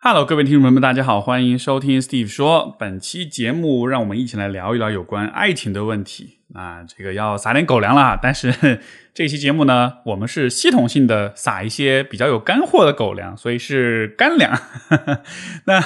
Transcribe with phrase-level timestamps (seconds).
[0.00, 2.76] Hello，各位听众朋友们，大家好，欢迎收听 Steve 说。
[2.78, 6.38] 本期节目，让我们一起来聊一聊有关爱情的问题。
[6.54, 8.78] 啊，这个要撒点狗粮了，但是
[9.12, 14.56] 这期节目呢，我们是系统性的撒一些比较有干货的狗粮，所以是干粮。
[15.66, 15.82] 那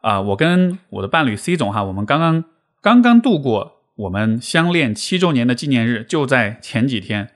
[0.00, 2.44] 啊，我跟我的伴侣 C 总哈，我们刚刚
[2.82, 7.30] 刚刚度过我们相恋七周年的纪念日，就在前几天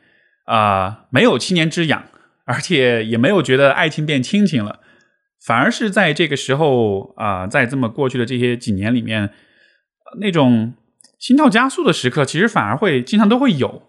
[0.47, 2.03] 啊，没有七年之痒，
[2.47, 4.81] 而且也没有觉得爱情变亲情了。
[5.47, 9.31] 反而是在这个时候啊，在这么过去的这些几年里面，
[10.19, 10.73] 那种
[11.19, 13.83] 心跳加速的时刻，其实反而会经常都会有。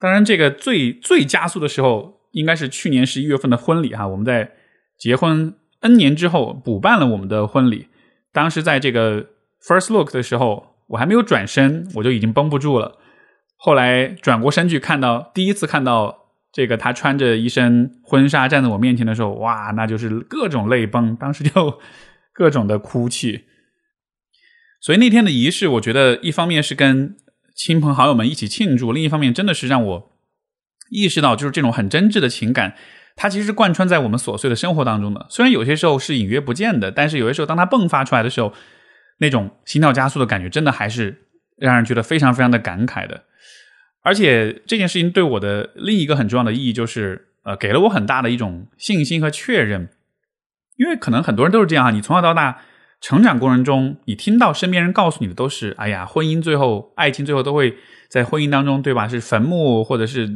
[0.00, 4.06] 当然，这个最最加速的时候，应该是去年十一月份的婚礼哈。
[4.06, 4.52] 我们在
[4.98, 7.88] 结婚 N 年之后补办了我们的婚礼。
[8.32, 9.26] 当时在这个
[9.62, 12.98] first look 的时候，我还没有转身，我就已经绷不住了。
[13.58, 16.25] 后来转过身去，看到第一次看到。
[16.56, 21.78] 这个他穿着一身婚纱站在我面前的时候，哇，那就是各种泪崩，当时就
[22.32, 23.44] 各种的哭泣。
[24.80, 27.14] 所以那天的仪式，我觉得一方面是跟
[27.54, 30.12] 亲朋好友们一起庆祝，另一方面真的是让我
[30.88, 32.74] 意识到，就是这种很真挚的情感，
[33.16, 35.26] 它其实是贯穿在我们琐碎的生活当中的。
[35.28, 38.54] 虽然有些时候是隐约不见的，但是有些时候当它迸发出来的时候，
[39.18, 41.26] 那种心跳加速的感觉，真的还是
[41.58, 43.24] 让人觉得非常非常的感慨的。
[44.06, 49.88] 而且这件事情对我的另一个很重要的意义就是，呃，给了我很大的一种信心和确认。
[50.76, 52.60] 因为可能很多人都是这样，你从小到大
[53.00, 57.74] 成长过程中，你听到身边人告诉你的都是，哎呀，婚姻最后，爱情最后都会
[58.08, 59.08] 在婚姻当中，对吧？
[59.08, 60.30] 是坟墓，或者是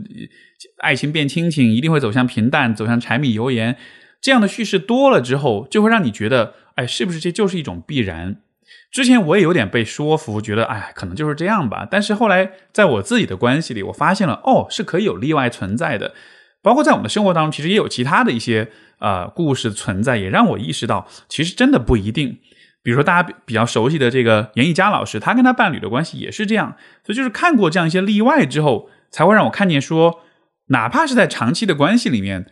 [0.79, 3.77] 爱情变亲情，一定会走向平淡，走向柴米油盐。
[4.21, 8.43] 这样的叙事多了之后，就会让你觉得，哎，是不是这就是一种必然？
[8.91, 11.87] 之前我也有点被说服，觉得哎，可能就是这样吧。
[11.89, 16.13] 但是后来在我自己的关系里，我发现了哦，是可以有例外存在的。
[16.61, 18.69] 包括在我们的生活当中，其实也有其他的一些
[18.99, 22.41] 呃故事存在，也让我意识到，其实真的不一定。
[22.83, 26.77] 比如说大家比较熟悉的这个严艺佳老师，他跟他伴侣的关系也是这样。
[27.05, 30.21] 所以就是看过这样一些例外之后，才会让我看见说，
[30.67, 32.51] 哪怕是在长期的关系里面，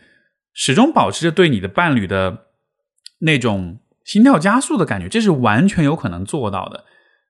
[0.53, 2.45] 始终保持着对你的伴侣的
[3.19, 3.79] 那种。
[4.09, 6.83] 心跳加速的感觉，这是完全有可能做到的。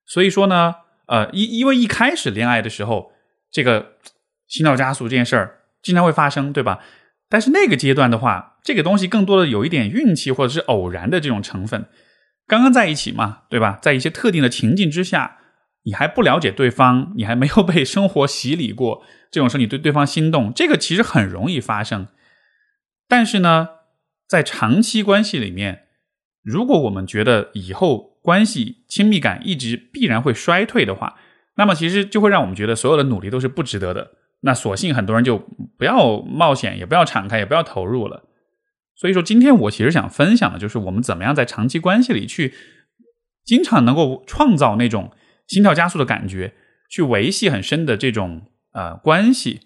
[0.05, 0.75] 所以说呢，
[1.07, 3.11] 呃，因因为一开始恋爱的时候，
[3.51, 3.95] 这个
[4.47, 6.79] 心跳加速这件事儿经常会发生，对吧？
[7.27, 11.85] 但是那个阶段的话，这个东西更多的有一点运气或者是偶然的这种成分。
[12.47, 13.77] 刚刚在一起嘛，对吧？
[13.81, 15.39] 在一些特定的情境之下，
[15.83, 22.07] 你还不了解对方，你还没有被生活洗礼过，这种时候你对对方心动，这个其实很容易发生。
[23.09, 23.67] 但是呢，
[24.29, 25.88] 在长期关系里面，
[26.41, 31.17] 如果我们觉得以后关系亲密感一直必然会衰退的话，
[31.55, 34.11] 那么其实就会让我们觉得所有的努力都是不值得的。
[34.41, 35.37] 那索性很多人就
[35.77, 38.23] 不要冒险，也不要敞开，也不要投入了。
[38.95, 42.53] 所以说，今天我其实想分享的就是我们怎么样在长期关系里去
[43.43, 45.11] 经常能够创造那种
[45.47, 46.53] 心跳加速的感觉，
[46.89, 49.61] 去维系很深的这种呃关系。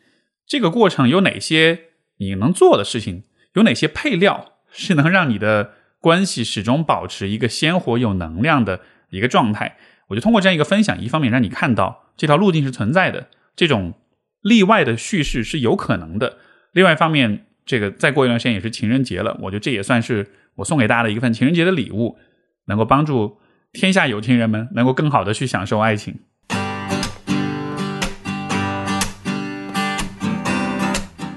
[0.48, 1.80] 这个过程有哪些
[2.18, 3.24] 你能做的事情？
[3.54, 5.74] 有哪些配料是能让你的？
[6.04, 9.78] 关系始终保持一个鲜活有能量的一个状态，
[10.08, 13.94] 我就通过这样一个分享，一方面让你看到这条路径是存在的，这种
[14.42, 16.34] 例外的叙事是有可能的；
[16.74, 22.18] 另外一方面，这个再过一段时间也是情人节了，我觉得这也算是我送给大家的一份情人节的礼物，
[22.66, 23.38] 能够帮助
[23.72, 26.20] 天下有情人们能够更好的去享受爱情。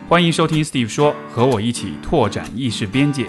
[0.09, 3.29] 欢迎收听 Steve 说，和我一起拓展意识边界。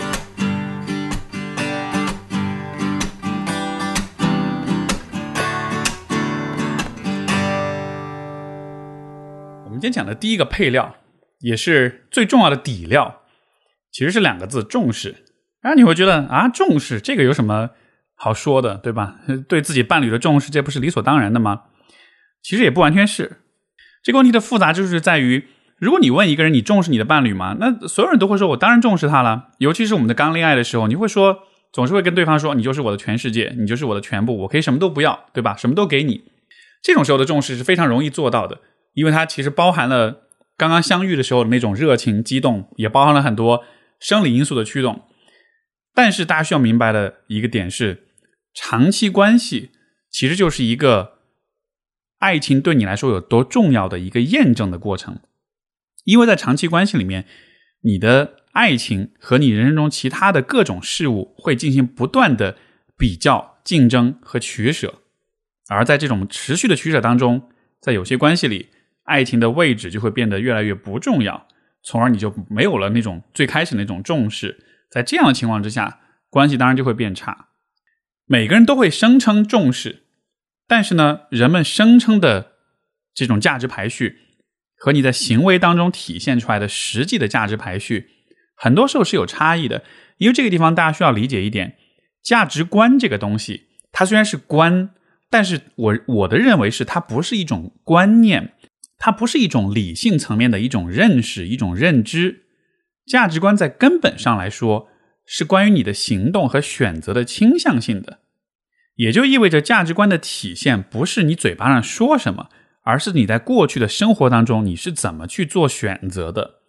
[9.88, 10.98] 今天讲的第一个配料，
[11.40, 13.22] 也是最重要的底料，
[13.90, 15.24] 其实是两个字：重视。
[15.62, 17.70] 然后你会觉得啊，重视这个有什么
[18.14, 19.16] 好说的，对吧？
[19.48, 21.62] 对自己伴侣的重视，这不是理所当然的吗？
[22.44, 23.38] 其实也不完全是。
[24.04, 27.56] 这个问题的复杂就是在于，如果你问一个人你重视你的伴侣吗？
[27.58, 29.52] 那所有人都会说，我当然重视他了。
[29.60, 35.56] 尤其是我们的刚恋爱的时候，你会说，总是会跟对方说，你就是我的全世界，你就是我的全部，我可以什么都不要，对吧？
[35.56, 36.26] 什么都给你。
[36.84, 38.60] 这种时候的重视是非常容易做到的。
[38.98, 40.28] 因为它其实包含了
[40.58, 43.64] 刚刚相遇的时候的那种热情激动，也包含了很多
[44.00, 45.04] 生理因素的驱动。
[45.94, 48.08] 但是大家需要明白的一个点是，
[48.56, 49.70] 长期关系
[50.10, 51.20] 其实就是一个
[52.18, 55.20] 爱情对你来说有多重要的一个验证的过程。
[56.04, 57.28] 因为在长期关系里面，
[57.82, 62.58] 你的爱情和你人生中其他的各种事物会进行不断的
[62.98, 65.04] 比较、竞争和取舍，
[65.70, 68.70] 而在这种持续的取舍当中，在有些关系里。
[69.08, 71.48] 爱情的位置就会变得越来越不重要，
[71.82, 74.64] 从而你就没有了那种最开始那种重视。
[74.92, 76.00] 在这样的情况之下，
[76.30, 77.48] 关系当然就会变差。
[78.26, 80.04] 每个人都会声称重视，
[80.68, 82.52] 但是呢，人们声称的
[83.14, 84.18] 这种价值排序
[84.78, 88.10] 和你在行为当中体现出来的实际的价值排序，
[88.56, 89.84] 很多时候是有差异的。
[90.18, 91.78] 因为这个地方大家需要理解一点，
[92.22, 94.90] 价值观这个东西，它虽然是观，
[95.30, 98.54] 但是我我的认为是它不是一种观念，
[98.98, 102.44] 它不是一种理性层面的一种认识、一种认知。
[103.06, 104.90] 价值观在根本上来说。
[105.30, 108.20] 是关于你的行动和选择的倾向性的，
[108.96, 112.48] 也就意味着价值观的体现不是你嘴巴上说什么，
[112.84, 116.62] 而是你在过去的生活当中你是怎么去做选择的。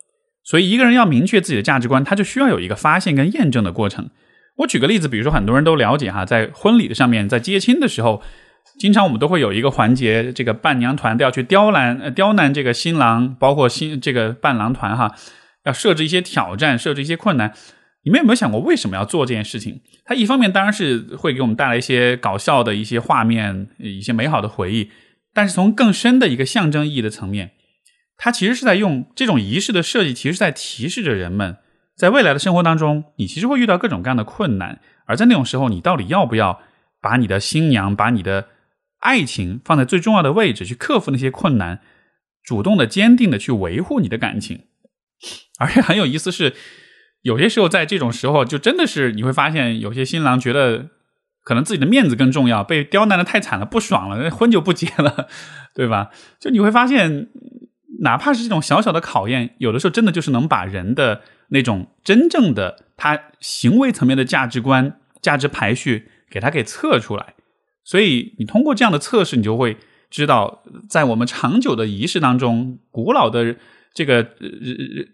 [0.42, 4.10] 所以，一个人要明确自己的价值观，他就需要有一个发现跟验证的过程。
[4.56, 8.20] 我举个例子，比如说很多人都了解哈，在婚礼的上面，在接亲的时候，
[8.78, 15.14] 经常我们都会有一个环节，这个伴娘团都要去刁难呃刁难这个新郎，包括新这个伴郎团哈，
[15.64, 17.52] 要设置一些挑战，设置一些困难。
[18.04, 19.80] 你们有没有想过为什么要做这件事情？
[20.04, 24.90] 它一方面当然是会给我们带来一些搞笑的一些画面、一些美好的回忆，
[25.34, 27.50] 但是从更深的一个象征意义的层面，
[28.16, 31.56] 它其实是在用这种仪式的设计，其实是在提示着人们，
[31.96, 36.60] 在未来的生活当中，你其实会遇到各种各样的困难，而在那种时候，你到底要不要
[37.00, 38.48] 把你的新娘、把你的
[39.00, 41.80] 爱情放在最重要的位置，去克服那些困难，
[42.42, 44.64] 主动的、坚定的去维护你的感情？
[45.58, 46.54] 而且很有意思是。
[47.22, 50.88] 有些时候，在这种时候，就真的是你会发现，有些新郎觉得
[51.42, 55.26] 可能自己的面子更重要，被刁难的太惨了，不爽了，那婚就不结了，
[55.74, 56.10] 对吧？
[56.38, 57.28] 就你会发现，
[58.02, 67.34] 哪怕是这种小小的考验，有的时候真的就是能把人的那种真正的他行为层面的价值观、价值排序给他给测出来。
[67.84, 69.76] 所以，你通过这样的测试，你就会
[70.10, 73.56] 知道，在我们长久的仪式当中，古老的。
[73.94, 74.28] 这个呃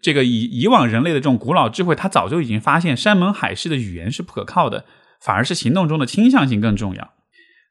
[0.03, 4.85] 这个以以往人类的这种古老智慧，他早就已经发现山盟海誓的语言是不可靠的，
[5.21, 7.13] 反而是行动中的倾向性更重要。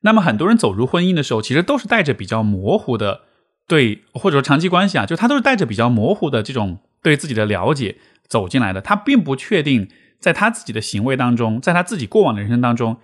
[0.01, 3.23] 那么很多人走入婚姻的时候，其实都是带着比较模糊的
[3.67, 7.97] 对，或者说长期关系啊，就他都是带着比较模糊的这种对自己的了解
[8.27, 8.81] 走进来的。
[8.81, 9.87] 他并不确定
[10.19, 12.97] 在他自己的行为当中，在他自己过往的人生当中，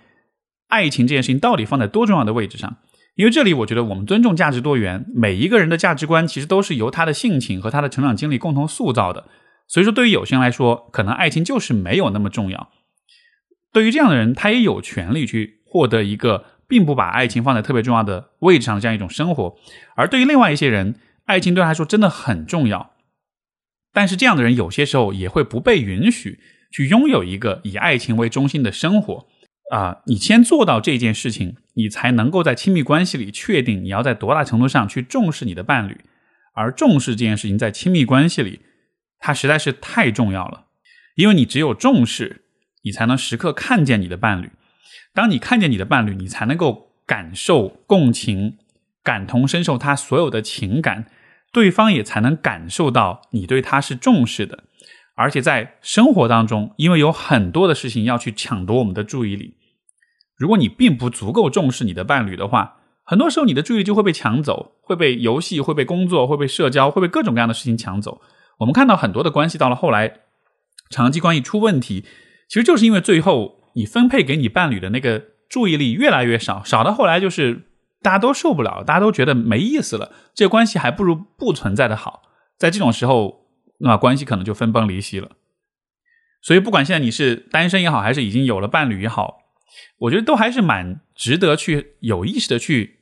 [0.69, 2.77] 爱情这件事情到底放在多重要的位置上。
[3.16, 9.25] 因为这里，我觉得我们尊重价值多元，每一个人的价值观其实都是由他的性情和他的成长经历共同塑造的。
[9.68, 12.69] 所以说，对于有些人来说，可能爱情就是没有那么重要。
[13.74, 19.57] 对于这样的人，他也有权利去获得一个并不把爱情放在特别重要的位置上的这样一种生活。
[19.95, 20.95] 而对于另外一些人，
[21.25, 22.94] 爱情对他来说真的很重要。
[23.92, 26.39] 但是这样的人有些时候也会不被允许
[26.71, 29.27] 去拥有一个以爱情为中心的生活。
[29.71, 36.01] 啊，你先做到这件事情，你才能够在亲密关系里确定你要在多大程度上去重视你的伴侣，
[36.54, 38.62] 而重视这件事情在亲密关系里，
[39.19, 40.66] 它实在是太重要了。
[41.16, 42.45] 因为你只有重视，
[42.83, 44.50] 你才能时刻看见你的伴侣。
[45.13, 48.57] 当你看见你的伴侣，你才能够感受共情、
[49.04, 51.06] 感同身受他所有的情感，
[51.51, 54.63] 对方也才能感受到你对他是重视的。
[55.16, 59.57] 而且在生活当中，因为有很多的事情要去抢夺我们的注意力。
[60.40, 68.22] 如果你并不足够重视你的伴侣的话，很多时候你的注意力就会被抢走，会被游戏、会被工作、会被社交、会被各种各样的事情抢走。
[68.60, 70.22] 我们看到很多的关系到了后来，
[70.90, 72.06] 长期关系出问题，
[72.48, 77.68] 其实就是因为最后你分配给你伴侣的那个注意力越来越少，少到后来就是
[78.02, 82.22] 大家都受不了，大家都觉得没意思了，这个关系还不如不存在的好。
[82.58, 83.48] 在这种时候，
[83.80, 85.31] 那关系可能就分崩离析了。
[86.42, 89.39] 所以，不管现在你是单身也好，还是已经有了伴侣也好。
[89.97, 92.99] 我觉得都还是蛮值得去有意识的去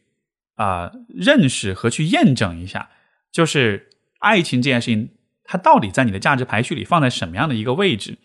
[0.55, 2.89] 啊认识和去验证一下，
[3.31, 5.09] 就是爱情这件事情，
[5.43, 8.17] 它到底在你的价值排序里放在什么样的一个位置？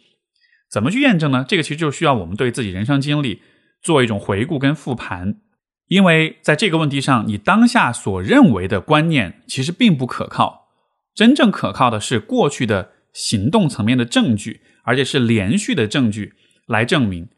[0.70, 1.44] 怎么去验证呢？
[1.46, 3.42] 这个其实就需要我们对自己人生经历
[3.82, 5.36] 做一种回顾跟复盘，
[5.88, 10.68] 因为在这个问题上，你当下所认为的观念其实并不可靠，
[11.14, 16.32] 真正可靠的是过去的行动层面的证据，而且是连续的证据
[16.66, 17.28] 来证明。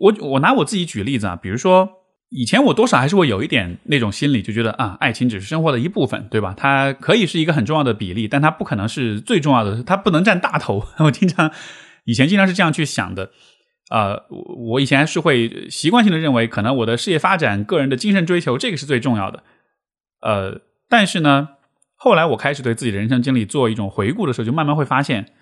[0.00, 1.88] 我我拿我自己举例子啊，比如说
[2.30, 6.54] 以前我多少还是会有一点那种心理，就觉得啊，爱情只是生活的一部分，对吧？
[6.56, 10.82] 它可以是一个很重要的比例，但它不可能是最重要的，它不能占大头。
[11.04, 11.52] 我经常
[12.04, 13.30] 以前经常是这样去想的，
[13.90, 14.24] 呃，
[14.70, 19.42] 我以前是会习惯性的认为，可能我的事业发展、个人的精神追求，这个是最重要的。
[20.22, 21.48] 呃，但是呢，
[21.96, 25.32] 后来我开始对自己的人生经历做一种回顾的时候，就慢慢会发现，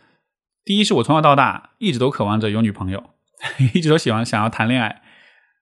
[0.65, 3.05] 第一是我从小到大一直都渴望着有女朋友。
[3.75, 5.03] 一直都喜欢想要谈恋爱，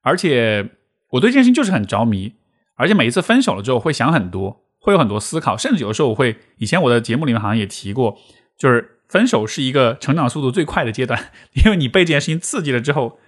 [0.02, 0.70] 而且
[1.10, 2.34] 我对这件事情就是很着迷，
[2.76, 8.18] 而且每一次分手了之后会想很多，会有很多思考，甚至有的时候我会，以前我的节目里面好像也提过，
[8.58, 11.30] 就是分手是一个成长速度最快的阶段，
[11.64, 13.18] 因为你被这件事情刺激了之后，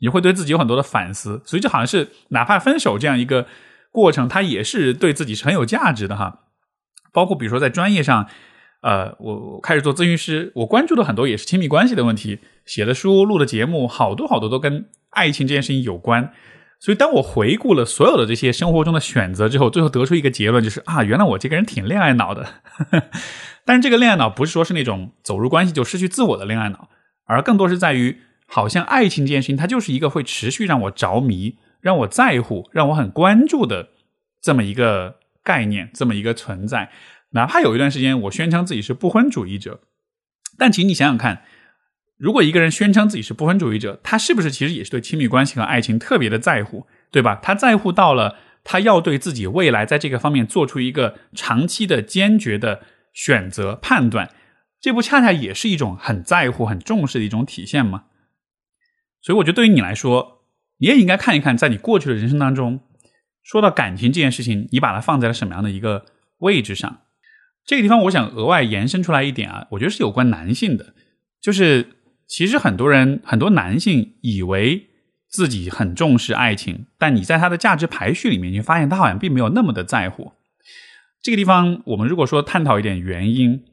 [0.00, 1.42] 你会对自己有很多的反思。
[1.44, 3.46] 所以就好像是哪怕分手这样一个
[3.92, 6.40] 过程，它也是对自己是很有价值的哈。
[7.12, 8.28] 包括比如说在专业上，
[8.80, 16.32] 呃，我开始做咨询师，我关注的很多也是亲密关系的问题，写的书、录的节目，好多好多都跟爱情这件事情有关。
[16.80, 22.46] 所以，当我回顾了所有的这些生活中的选择之后，最后得出一个结论，就是啊，原来我这个人挺恋爱脑的。
[23.66, 26.88] 但是，这个恋爱脑不是说是那种走入关系就失去自我的恋爱脑，
[27.26, 33.88] 而更多是在于，好像爱情这件事情，它就是一个会持续让我着迷、让我在乎、让我很关注的
[34.40, 36.92] 这么一个概念，这么一个存在。
[37.30, 39.80] 哪怕有一段时间我宣称自己是不婚主义者，
[40.56, 41.42] 但请你想想看。
[42.16, 47.36] 如果一个人宣称自己是不婚主义者，他是不是其实也是对亲密关系和爱情特别的在乎，对吧？
[47.40, 52.82] 他在乎到了他要对自己未来在这个方面做出一个长期的坚决的
[53.12, 54.32] 选择判断，
[54.80, 58.06] 这不恰恰也是一种很在乎、很重视的一种体现吗？
[59.20, 60.44] 所以，我觉得对于你来说，
[60.78, 62.80] 你也应该看一看，在你过去的人生当中，
[63.44, 66.06] 说到感情这件事情，你把它放在了什么样的一个
[66.38, 67.02] 位置上？
[67.68, 70.94] 这个地方，我想额外延伸出来一点啊，我觉得是有关男性的，
[71.40, 71.90] 就是。
[72.30, 74.88] 其实很多人，很多男性以为
[75.30, 80.32] 自己很重视爱情，但你在他的价值排序里面，你发现他好像并没有那么的在乎。
[81.22, 83.64] 这个地方，我们如果说探讨一点原因，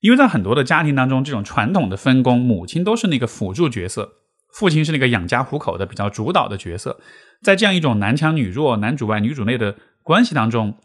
[0.00, 4.12] 因为在很多的家庭当中，这种传统的分工，母亲都是那个辅助角色，
[4.52, 7.00] 父亲是那个养家糊口的比较主导的角色。
[7.42, 10.76] 在这样一种男强女弱、男主外女主内的关系当中，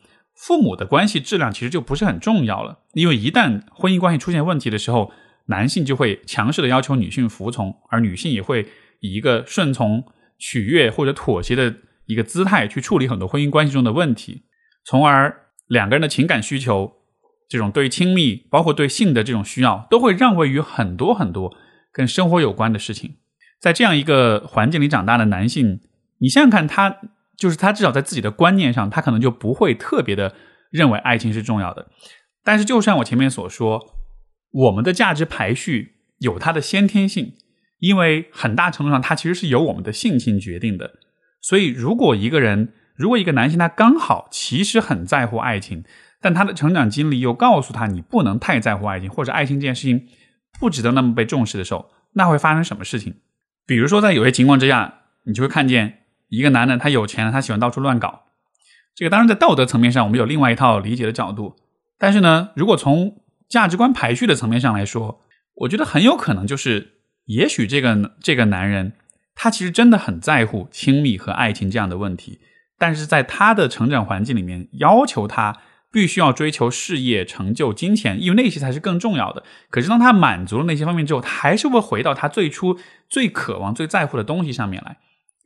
[0.46, 5.12] 父母的关系质量其实就不是很重要了，因为一旦婚姻关系出现问题的时候。
[5.52, 8.68] 男性就会强势的要求女性服从，而女性也会
[9.00, 10.04] 以一个顺从、
[10.38, 11.74] 取悦或者妥协的
[12.06, 14.44] 一个姿态去处理很多婚姻关系中的问题，
[14.86, 16.92] 从而两个人的情感需求，
[17.48, 21.58] 这种对亲密，包括对性的这种需要，都会让位于很多很多
[21.92, 23.16] 跟生活有关的事情。
[23.60, 25.80] 在这样一个环境里长大的男性，
[26.20, 26.96] 你想想看，他
[27.40, 30.36] 就是他至少在自己的观念上，他可能就不会特别的
[30.70, 31.88] 认为爱情是重要的。
[32.44, 33.96] 但是，就像我前面所说。
[34.52, 37.34] 我们的价值排序有它的先天性，
[37.78, 40.94] 因为很大程度上它其实是由我们的性情决定的。
[41.40, 45.84] 所以，如果一个人，如果一个男性他刚好其实很在乎爱情，
[46.20, 50.08] 但他的成长经历又告诉他你不能太在乎爱情，或者爱情这件事情
[50.60, 53.18] 不值得那么被重视的时候，那会发生什么事情？
[53.68, 58.24] 比如说，在有些情况之下，你就会看见一个男的他有钱，他喜欢到处乱搞。
[58.96, 61.56] 这个当然在道德层面上，我们有另外一套理解的角度。
[61.98, 63.18] 但是呢，如果从
[63.48, 65.22] 价值观排序的层面上来说，
[65.56, 66.94] 我觉得很有可能就是，
[67.26, 68.94] 也许这个这个男人
[69.36, 72.40] 他其实真的很在乎亲密和爱情这样的问题，
[72.78, 75.58] 但是在他的成长环境里面，要求他
[75.92, 79.44] 必须要追求事业成就、金钱，因为那些才是更重要的。
[79.70, 82.78] 可是当他满足了那些方面之后，他还是会回到他最初
[83.10, 84.98] 最渴望、最在乎的东西上面来。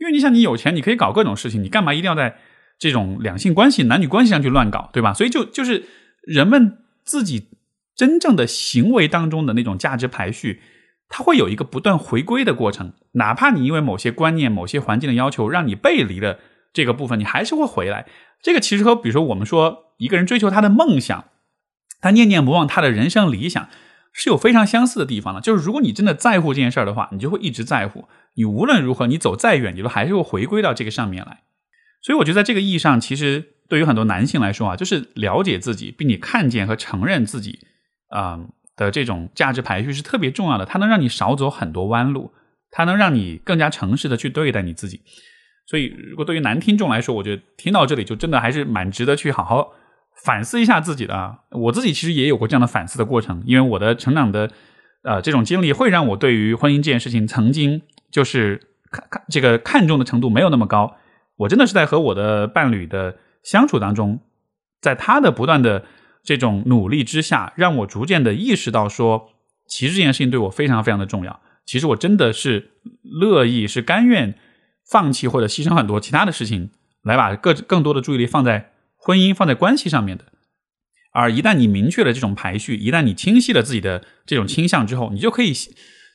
[0.04, 2.36] 因为你想，你有钱，你可以搞各种事情，你干嘛一定要在
[2.78, 5.14] 这种两性关系、男女关系上去乱搞，对吧？
[5.14, 5.86] 所以就就是
[6.22, 7.48] 人们自己。
[7.96, 10.64] 真正的行为当中的那种价值排序，
[11.10, 12.94] 它会有一个不断回归的过程。
[13.12, 16.40] 哪怕你因为某些观念、某些环境的要求，让你背离了
[16.74, 18.08] 这个部分，你还是会回来。
[18.42, 21.26] 这个其实和比如说我们说一个人追求他的梦想，
[22.02, 23.70] 他念念不忘他的人生理想，
[24.14, 25.42] 是有非常相似的地方的。
[25.42, 28.08] 就是如果你真的在乎这件事儿的话，你就会一直在乎。
[28.36, 31.42] 你无论如何，你走再远，你都还是会回归到这个上面来。
[32.02, 37.60] 所以我觉得在这个意义上，其实对于很多男性来说啊，就是了解自己，并且看见和承认自己。
[38.10, 38.40] 啊
[38.76, 42.34] 的这种价值排序是特别重要的，它能让你少走很多弯路，
[42.72, 45.02] 它能让你更加诚实的去对待你自己。
[45.68, 49.74] 所以，如果对于男听众来说，我觉得听到这里就真的还是蛮值得去好好
[50.24, 51.40] 反思一下自己的啊。
[51.52, 54.52] 我自己其实也有过这样的反思的过程，因为我的成长的
[55.04, 58.60] 呃这种经历会让我对于婚姻这件事情曾经就是
[58.92, 60.96] 看看这个看重的程度没有那么高。
[61.38, 64.22] 我真的是在和我的伴侣的相处当中，
[64.82, 65.84] 在他的不断的。
[66.26, 69.32] 这种努力之下，让我逐渐的意识到，说
[69.68, 71.42] 其实这件事情对我非常非常的重要。
[71.66, 72.72] 其实我真的是
[73.04, 74.34] 乐意，是甘愿
[74.90, 78.72] 放弃或者牺牲很多其他的事情，来把更更多的注意力放在
[79.04, 80.26] 婚姻、放在关系上面的。
[81.12, 85.54] 而一旦你明确了这种排序，一旦你清晰了自己的这种倾向之后，你就可以，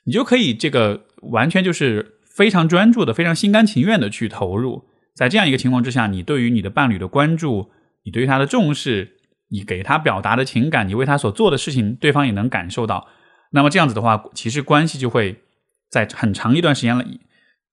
[0.05, 4.89] 你就可以这个完全就是非常专注的、非常心甘情愿的去投入。
[5.15, 7.71] 在这样一个情况之下，你对于你的伴侣的关注，
[8.05, 9.17] 你对于他的重视。
[9.51, 13.09] 你给他表达的情感，你为他所做的事情，对方也能感受到。
[13.53, 15.41] 那么这样子的话，其实关系就会
[15.89, 17.03] 在很长一段时间了，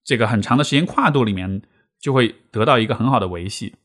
[0.06, 1.62] 这个很长的时间跨度里面，
[2.00, 3.76] 就会得到一个很好的维系。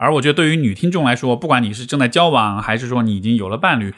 [0.00, 3.92] 而我觉得，对于女听众来说，不管你是正在交往，还是说你已经有了伴侣，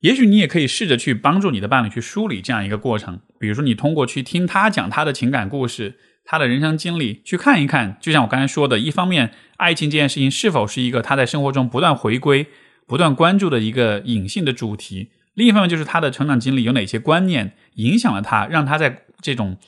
[0.00, 3.20] 也许你也可以试着去帮助你的伴侣去梳理这样一个过程。
[3.38, 7.98] 比如说，你通过去听他讲他的情感故事，他的人生经历，去看一看。
[8.00, 12.46] 就像我刚才说的，一方面，爱情这件事情是否是一个他在生活中不断回归、
[12.86, 19.58] 不断关注的一个隐性的主题；另一方面，就是他的成长经历有哪些观念影响了他，让他在这种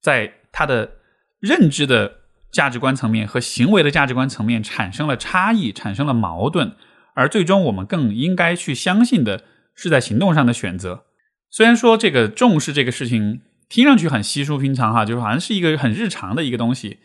[0.00, 0.92] 在他的
[1.40, 2.17] 认知的
[2.50, 6.74] 价值观层面和行为的价值观层面产生了差异，产生了矛盾。
[7.14, 11.04] 而最终，我们更应该去相信的是在行动上的选择。
[11.50, 16.98] 虽然说这个重视这个事情听上去很稀疏平常哈，就是好像是一个很日常的一个东西，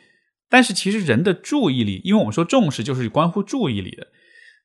[0.50, 4.08] 但是其实人的注意力，因为我们说重视就是关乎注意力的。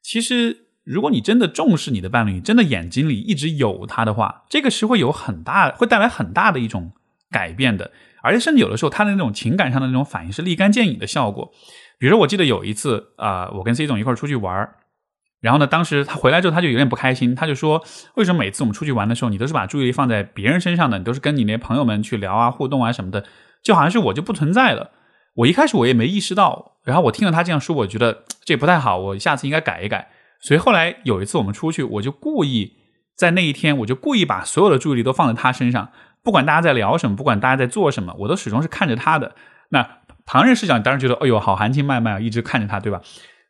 [0.03, 6.93] 其实，如果你真的重视你的伴侣，真的眼睛里一直有他的话，这个是会有很大，会带来很大的一种
[7.31, 7.91] 改变的。
[8.29, 11.51] 而且，甚至有的时候，他的那种情感上的那种反应是立竿见影的效果。
[11.99, 14.69] 比如说，我记得有一次啊，我跟 C 总一块出去玩
[15.41, 17.83] 然后呢，当时他回来之后，他就有点不开心，他就说
[18.17, 20.99] ：“为什么每次我们出去玩的时候，你都是把注意力放在别人身上的？
[20.99, 23.25] 你都是跟你那朋友们去聊啊、互动啊什么的，
[23.63, 24.91] 就好像是我就不存在了。”
[25.37, 30.09] 我一开始我也没意识到，然后我听了他这样说，我觉得这不太好，我下次应该改一改。
[30.41, 32.73] 所以后来有一次我们出去，我就故意
[33.17, 35.93] 在那一天，我就故意把所有的注意力都放在他身上，
[36.29, 39.35] 不管大家在聊什么，不管大家在做什么，我都始终是看着他的。
[39.71, 43.01] 那旁人视角，你当然觉得，哎呦，好含情脉脉啊，一直看着他，对吧？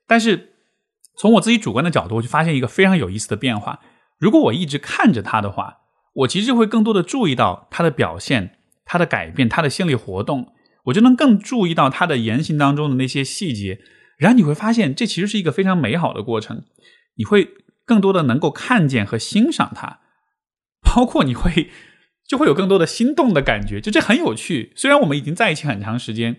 [0.06, 0.52] 但是。
[1.20, 3.80] 从我自己主观的角度，我就发现一个非常有意思的变化。
[4.20, 5.78] 如果我一直看着他的话，
[6.14, 10.52] 我其实会更多的注意到他的表现、他的改变、他的心理活动，
[10.84, 13.80] 我就能更注意到他的言行当中的那些细节。
[14.16, 16.62] 然后你会发现，这其实是一个非常美好的过程。
[17.16, 17.48] 你会
[17.84, 19.98] 更多的能够看见和欣赏他，
[20.82, 21.68] 包括你会
[22.28, 23.80] 就会有更多的心动的感觉。
[23.80, 24.72] 就这很有趣。
[24.76, 26.36] 虽然我们已经在一起很长时间，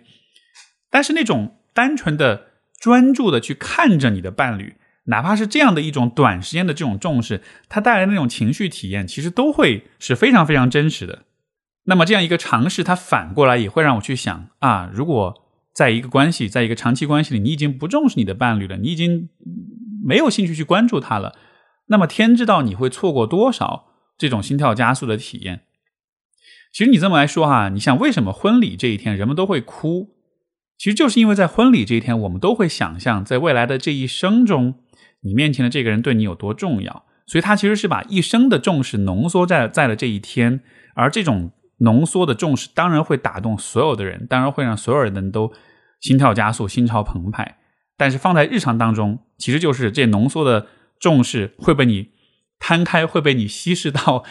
[0.89, 2.47] 但是那种单纯的。
[2.81, 4.77] 专注的去看着你的伴侣，
[5.07, 11.23] 哪怕是这样的一种短时间的这种重视，它带来的那种情绪体验，其实都会是非常非常真实的。
[11.87, 15.43] 那么这样一个尝试，它反过来也会让我去想啊，如果
[15.73, 19.27] 在一个关系，在一个长期关系里，你已经不重视你的伴侣了，你已经
[20.01, 21.35] 没有兴趣去关注他了，
[21.87, 23.87] 那么天知道你会错过多少
[24.17, 25.63] 这种心跳加速的体验。
[26.71, 30.15] 其实你这么来说哈，你想为什么婚礼这一天人们都会哭？
[30.77, 34.75] 其实就是因为在婚礼这一天，我们都会想象在未来的这一生中，
[35.21, 40.61] 你面前的这个人对你有多重要，所以他其实是把一生的重视浓缩在在了这一天，
[40.95, 45.51] 而这种浓缩的重视当然会打动所有的人，当然会让所有人都
[45.99, 47.57] 心跳加速、心潮澎湃。
[47.97, 52.11] 但是放在日常当中，其实就是这浓缩的重视会被你
[52.57, 54.23] 摊开，会被你稀释到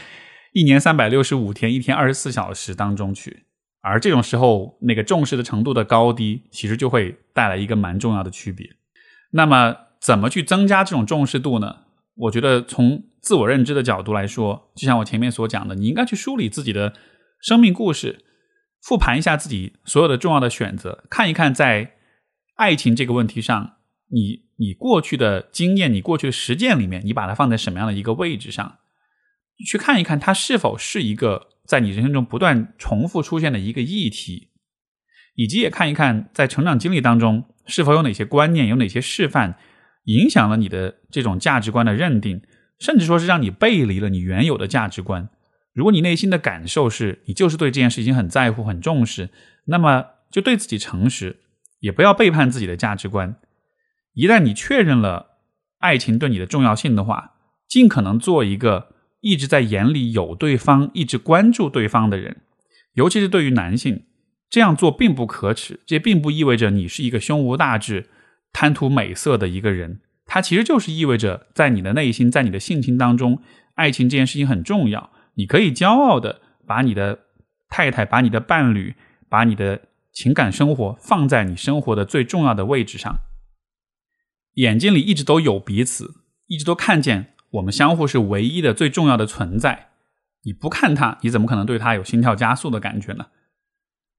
[0.53, 3.45] 一年三百六十五天、一天二十四小时当中去。
[3.81, 8.69] 而这种时候，那个重视的程度的高低，其实就会带来一个蛮重要的区别。
[9.31, 11.77] 那么，怎么去增加这种重视度呢？
[12.17, 16.93] 我觉得从自我认知的角度来说，就像我前面所讲的，你应该去梳理自己的
[17.41, 18.25] 生命故事，
[18.83, 21.93] 复盘一下自己所有的重要的选择，看一看在
[22.57, 23.77] 爱情这个问题上，
[24.11, 28.78] 你你过去的经验，你过去的实践里面，你把它放在什么样的一个位置上，
[29.65, 31.49] 去看一看它是否是一个。
[31.69, 34.49] 在你人生中不断重复出现的一个议题，
[35.35, 39.59] 以及也看一看在成长经历当中是否有哪些观念、有哪些示范
[40.05, 42.41] 影响了你的这种价值观的认定，
[42.79, 45.29] 甚至说是让你背离了你原有的价值观。
[45.75, 49.29] 如果你内心的感受是你就是对这件事情很在乎、很重视，
[49.67, 51.41] 那么就对自己诚实，
[51.81, 53.37] 也不要背叛自己的价值观。
[54.15, 55.37] 一旦你确认了
[55.81, 57.35] 爱情对你的重要性的话，
[57.69, 58.95] 尽可能做一个。
[59.21, 62.43] 一直在眼里有对方，一直关注对方的人，
[62.95, 64.05] 尤其是对于男性，
[64.49, 65.81] 这样做并不可耻。
[65.87, 68.09] 这并不意味着你是一个胸无大志、
[68.53, 70.01] 贪图美色的一个人。
[70.25, 73.43] 它其实就是意味着，在你的内心，在你的性情当中，
[73.75, 75.11] 爱情这件事情很重要。
[75.35, 77.19] 你可以骄傲的把你的
[77.69, 78.95] 太太、把你的伴侣、
[79.29, 83.21] 把你的情感生活放在你生活的最重要的位置上，
[84.55, 86.15] 眼睛里一直都有彼此，
[86.47, 87.35] 一直都看见。
[87.51, 89.89] 我们相互是唯一的、最重要的存在。
[90.45, 93.29] 你不看他，你怎么可能对他有心跳加速的感觉呢？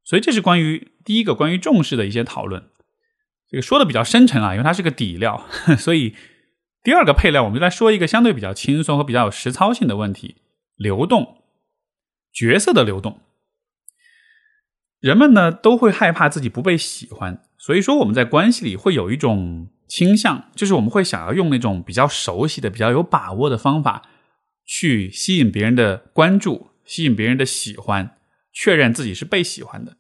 [0.04, 2.70] 所以，这是关于第一个关于重视的一些讨论。
[3.48, 5.46] 这个说的比较深沉啊，因为它是个底料。
[5.78, 6.16] 所以，
[6.84, 10.38] 第二个配料，我们就来说一个相对比较轻松和比较有实操性的问题：
[10.76, 11.44] 流动
[12.34, 13.22] 角色的流动。
[15.00, 19.70] 人们呢都会害怕自己不被喜欢，所以说我们在关系里会有一种。
[19.90, 24.08] 倾向就是我们会想要用那种比较熟悉的、比较有把握的方法，
[24.66, 28.16] 去吸引别人的关注，吸引别人的喜欢，
[28.54, 29.98] 确认自己是被喜欢的。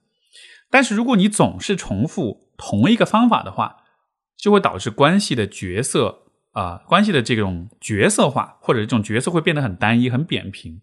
[0.69, 3.77] 但是如果你总是重复同一个方法的话，
[4.37, 6.19] 就会导致关系的角色
[6.51, 10.81] 啊，关系的这种角色化，或者这种角色会变得很单一、很扁平。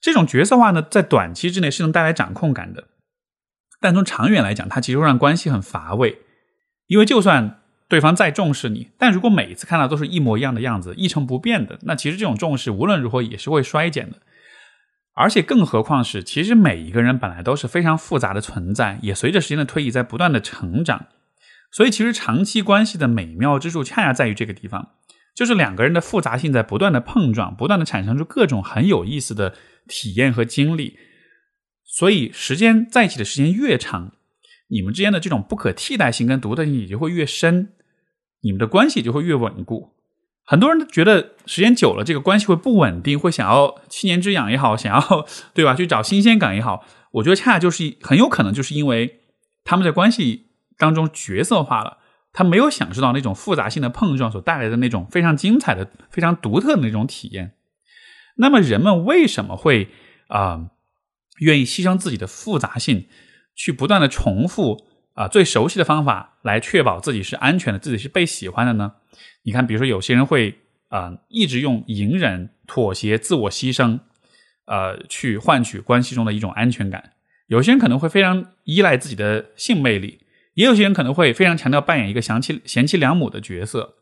[0.00, 2.88] 这种角色化呢，在短期之内是能带来掌控感的，
[3.80, 6.18] 但从长远来讲，它其实会让关系很乏味，
[6.86, 7.59] 因为就算
[7.90, 14.18] 对方再重视你，但如果每一次看到都是一模一样的样子，一成不变的，那其实这种重视无论如何也是会衰减的。
[15.12, 21.06] 而且更何况是，其实每一个人本来都是非常复杂的存在，也随着时间的推移在不断的成长。
[21.72, 24.90] 所以，其实长期关系的美妙之处，恰恰在于这个地方，
[25.34, 29.54] 就是两个人的复杂性在不断的碰撞，不断的产生出各种很有意思的
[29.88, 30.96] 体验和经历。
[31.84, 34.12] 所以，时间在一起的时间越长，
[34.68, 37.72] 你们之间的这种不可替代性跟独特性也就会越深，
[38.42, 39.94] 你们的关系就会越稳固。
[40.44, 46.84] 很多人都觉得时间久了，这个关系会不稳定，会想要七年之痒也好，想要 对吧，去找新鲜感也好。
[47.12, 49.20] 我觉得恰恰就是很有可能就是因为
[49.64, 51.98] 他们在关系当中角色化了，
[52.32, 57.54] 他没有享受到那种复杂性的碰撞所带来的那种非常精彩的、非常独特的那种体验。
[58.36, 59.88] 那么人们为什么会
[60.28, 60.70] 啊
[61.38, 63.06] 愿意牺牲自己的复杂性，
[63.54, 68.92] 去不断的重复啊最熟悉的方法来确保自己是安全的，自己是被喜欢的呢？
[69.42, 74.00] 你看，比如说有些人会啊一直用隐忍、妥协、自我牺牲，
[74.66, 77.12] 呃，去换取关系中的一种安全感。
[77.46, 80.20] 有些人可能会非常依赖自己的性魅力，
[80.54, 83.96] 也有些人可能会非常强调扮演一个贤妻贤妻良母的角色。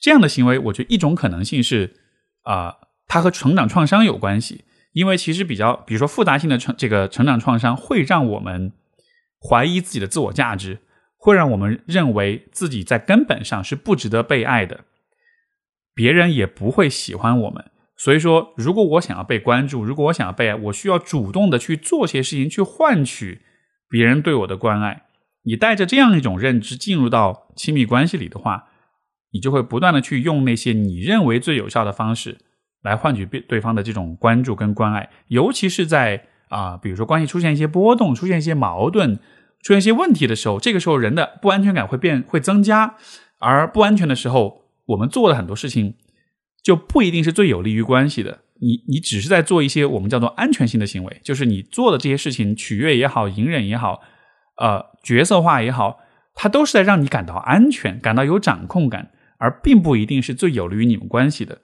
[0.00, 1.96] 这样的行为，我觉得一种可能性是
[2.42, 4.64] 啊，它和成长创伤有关系。
[4.92, 8.72] 因为其实比较，比如说复杂性的成这个成长创伤，会让我们
[9.40, 10.80] 怀疑自己的自我价值。
[11.20, 14.84] 会让我们认为自己在根本上是不值得被爱的，
[15.92, 17.72] 别人也不会喜欢我们。
[17.96, 23.42] 所以说，如果我想要被关注，如果我想要被爱，我需要主动的去做些事情，去换取
[23.90, 25.06] 别人对我的关爱。
[25.42, 28.68] 你带着这样一种认知进入到亲密关系里的话，
[29.32, 32.38] 你就会不断的去用那些你认为最有效的方式
[32.82, 35.10] 来换取对对方的这种关注跟关爱。
[35.26, 39.18] 尤其是在啊，比如说关系出现一些波动，出现一些矛盾。
[39.60, 42.94] 出现一些问题的时候，这个时候人的不安全感会变会增加，
[43.40, 45.96] 而不安全的时候，我们做的很多事情
[46.62, 48.38] 就不一定是最有利于关系的。
[48.60, 54.00] 你你只是在做一些我们叫做安全性的行为，就是你做的这些事情，取悦也好，隐忍也好，
[54.58, 55.98] 呃，角色化也好，
[56.34, 61.62] 它都是在让你感到安全，感到有掌控感，而并不一定是最有利于你们关系的。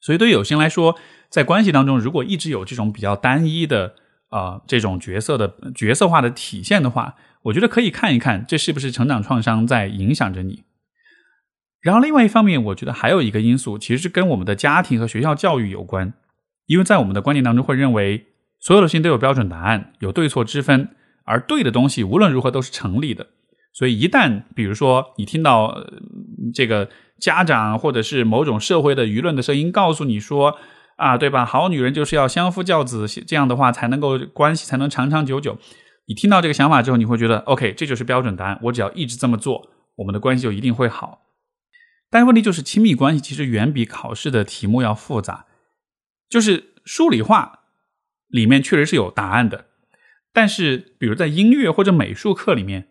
[0.00, 0.96] 所以对有些人来说，
[1.28, 3.94] 在关系当中，如果一直有这种比较单一的。
[4.28, 10.64] 啊，这种角色的角色化的体现的话，我觉得可以看一看，这是不是成长创伤在影响着你。
[11.80, 16.12] 然后另外一方面，我觉得还有一个因素，其实是跟我们的家庭和学校教育有关。
[16.66, 18.26] 因为在我们的观念当中，会认为
[18.58, 20.88] 所有的事情都有标准答案，有对错之分，
[21.24, 23.28] 而对的东西无论如何都是成立的。
[23.72, 25.86] 所以一旦比如说你听到
[26.52, 30.58] 这个家长或者是某种社会的舆论的声音告诉你说。
[30.96, 31.44] 啊，对吧？
[31.44, 35.58] 好女人就是要相夫教子，这样的话才能够关系才能长长久久。
[36.06, 38.58] 你听到这个想法之后，你会觉得 OK，这就是标准答案。
[38.64, 41.22] 我只要一直这么做，我们的关系就一定会好。
[42.08, 45.46] 但问题就是，亲密关系其实远比考试的题目要复杂。
[46.28, 47.60] 就是数理化
[48.28, 49.66] 里面确实是有答案的，
[50.32, 52.88] 但是比如在音乐或者美术课里面，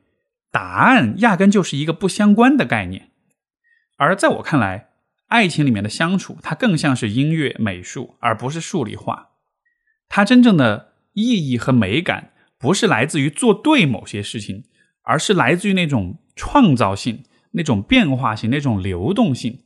[0.51, 3.11] 答案压根就是一个不相关的概念。
[3.97, 4.89] 而在我看来，
[5.27, 9.29] 爱情里面的相处，它更像是音乐美术，而不是数理化。
[10.07, 14.65] 它真正的意义和美感，不是来自于做对某些事情，
[15.01, 19.61] 而是来自于那种创造性、那种变化性、那种流动性、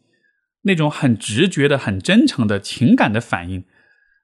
[0.62, 3.66] 那种很直觉的、很真诚的情感的反应。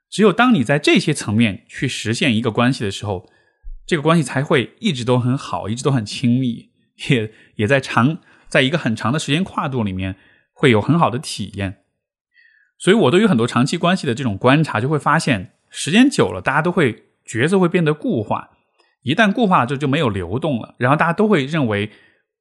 [0.10, 3.30] 只有当你在这些层面去实现一个关系的时候，
[3.86, 6.70] 这个关系才会一直都很好，一直都很亲密，
[7.10, 10.16] 也也在长在一个很长的时间跨度里面。
[10.58, 11.84] 会有很好的体验，
[12.78, 18.52] 所以我对于很多长期关系的这种观察，就会发现，时间久了，大家都会角色会变得固化，
[19.04, 20.74] 一旦固化了，就就没有流动了。
[20.78, 21.92] 然后大家都会认为，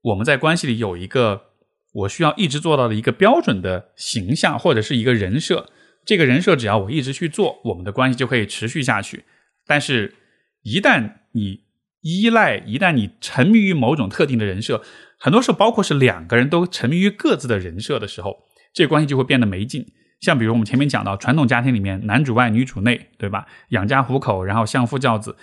[0.03, 1.47] 我们在关系里有一个
[1.93, 5.69] 我需要一直做到的一个标准的形象，或者是一个人设。
[6.05, 9.25] 这个人设只要我一直去做，我们的关系就可以持续下去。
[9.67, 10.15] 但是，
[10.63, 11.65] 一旦你
[12.03, 14.83] 依赖，一旦你沉迷于某种特定的人设，
[15.25, 18.41] 很多时候，包括是两个人都沉迷于各自的人设的时候，
[18.75, 19.87] 这个关系就会变得没劲。
[20.21, 23.47] 像比如我们前面讲到传统家庭里面男主外女主内，对吧？
[23.71, 25.39] 养家糊口，然后相夫教子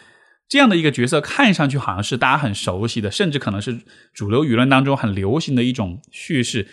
[0.48, 3.80] 这样的一个角色，看上去好像是大家很熟悉的，甚至可能是
[4.14, 6.68] 主流舆论当中很流行的一种叙事，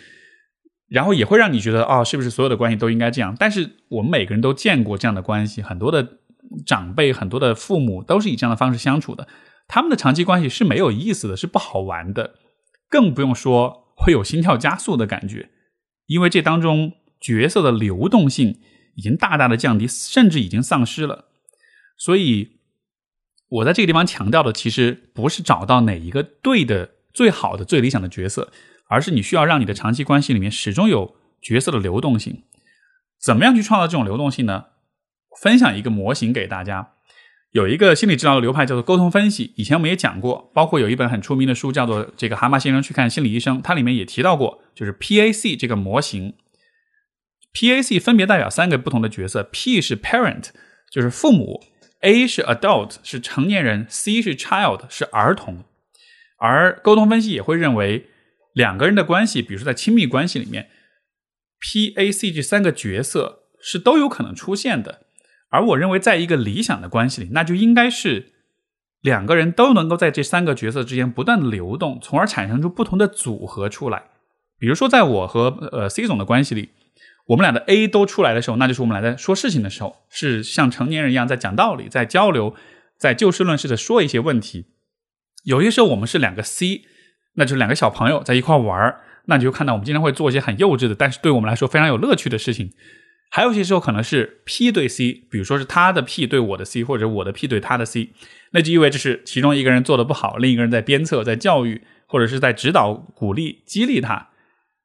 [0.91, 3.35] 然后也会让你觉得哦，是不是所有的关系都应该这样？
[3.39, 6.07] 但是我们每个人都见过这样的关系，很多的
[6.67, 9.27] 长辈、很多的父母都是以这样的方式相处的，
[9.67, 12.35] 他们的长期关系是没有意思的，是不好玩的。
[12.89, 15.51] 更不用说会有心跳加速的感觉，
[16.07, 18.61] 因为这当中角色的流动性
[18.95, 21.27] 已经大大的降低，甚至已经丧失了。
[21.97, 22.59] 所以，
[23.49, 28.53] 我在这个地方强调的，其实不是找到哪一个对的、最好的、最理想的角色，
[28.89, 32.45] 而是你需要让你的长期关系里面始终有角色的流动性。
[33.21, 34.67] 怎么样去创造这种流动性呢？
[35.41, 36.95] 分享一个模型给大家。
[37.59, 46.35] 有一个心理治疗的流派叫做沟通分析，以前我们也讲过，包括有一本很出名的书叫做《这个蛤蟆先生去看心理医生》，它里面也提到过，就是 PAC 这个模型。
[47.53, 50.51] PAC 分别代表三个不同的角色：P 是 parent，
[50.93, 51.61] 就是父母
[52.03, 55.65] ；A 是 adult，是成年人；C 是 child，是儿童。
[56.39, 58.07] 而沟通分析也会认为，
[58.55, 60.69] 两个人的关系，比如说在亲密关系里面
[61.61, 65.08] ，PAC 这三个角色是都有可能出现的。
[65.51, 68.33] 而我认为，在一个理想的关系里，那就应该是
[69.01, 74.05] 两个人都能够在这三个角色之间不断的流动，从而产生出不同的组合出来。
[74.59, 76.71] 比如说，在我和呃 C 总的关系里，
[77.29, 82.55] 我们俩的 A 都出来的时候，那就是我们俩在说事情的时候，是像成年人一样在讲道理、在交流、
[82.99, 84.67] 在就事论事的说一些问题。
[85.45, 86.83] 有些时候我们是两个 C，
[87.35, 92.73] 那就是两个小朋友在一块玩儿，那你就看到我们经常会做一些很幼稚的，但是对我们来说非常有乐趣的事情。
[93.31, 98.11] 还有些时候可能是 P 对 C，比如说是他的 P 对我的 C，或者我的 P 对他的 C，
[98.53, 104.29] 那就意味着是其中一个人做的不好，另一个人在鞭策、在教育，或者是在指导、鼓励、激励他。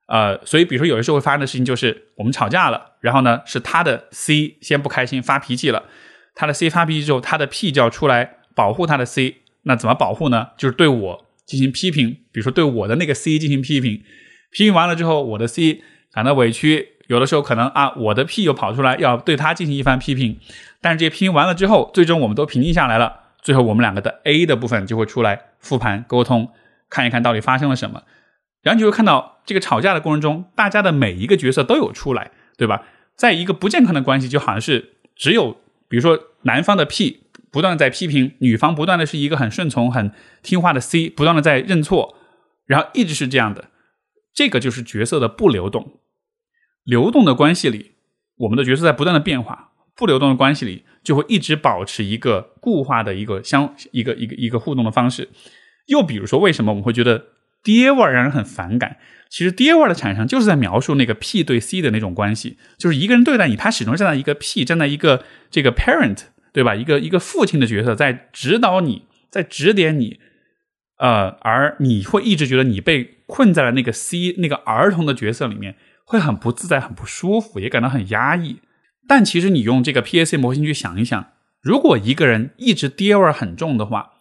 [0.07, 5.83] 呃，所以比如说有些时候会发生的事情就是我们吵架了，然后呢是他的 C 先不开心发脾气了，
[6.35, 9.37] 他的 C 发脾气之后，他的 P 就要出来保护他的 C。
[9.63, 10.49] 那怎么保护呢？
[10.57, 14.03] 就是对我进行批评，比如说对我的那个 C 进行批评，
[14.51, 16.89] 批评完了之后，我的 C 感到委屈。
[17.07, 20.39] 有的时候可能啊，我的 P 又跑出来要对他进行一番批评，
[20.81, 23.21] 但是这些批评完了之后，最终我们都平静下来了。
[23.41, 26.49] 最后我们两个的 A 的部分就会出来复盘沟通，
[26.89, 28.03] 看一看到底发生了什么。
[28.61, 32.83] 然后你就会看到这个吵架的过程中，大家的每一个角色都有出来，对吧？
[33.17, 35.57] 在一个不健康的关系，就好像是只有
[35.89, 42.15] 比如说男方的 P 不断的在批评，女方不断的是一个很顺从、很听话的 C 不断的在认错，
[42.65, 43.65] 然后一直是这样的。
[44.33, 45.99] 这个就是角色的不流动。
[46.83, 47.91] 流动的关系里，
[48.37, 55.29] 我们的角色在不断的变化；不流动的关系里，就会一直保持一个固化的一个相一个一个一个互动的方式。
[55.87, 57.25] 又比如说，为什么我们会觉得
[57.63, 58.97] 爹味儿让人很反感？
[59.29, 66.19] 其实爹味儿的产生就是在描述那个 P 对 C 的那种关系，就是一个人对待你，他始终站在一个 P，站在一个这个 parent，
[66.51, 66.75] 对吧？
[66.75, 70.19] 一个一个父亲的角色在指导你，在指点你，
[70.97, 75.75] 呃，而你会一直觉得你被困在了那个 C 那个儿童的角色里面。
[76.05, 78.59] 会很不自在，很不舒服，也感到很压抑。
[79.07, 81.27] 但其实你用这个 PAC 模型去想一想，
[81.61, 84.13] 如果一个人一直爹味很重的话，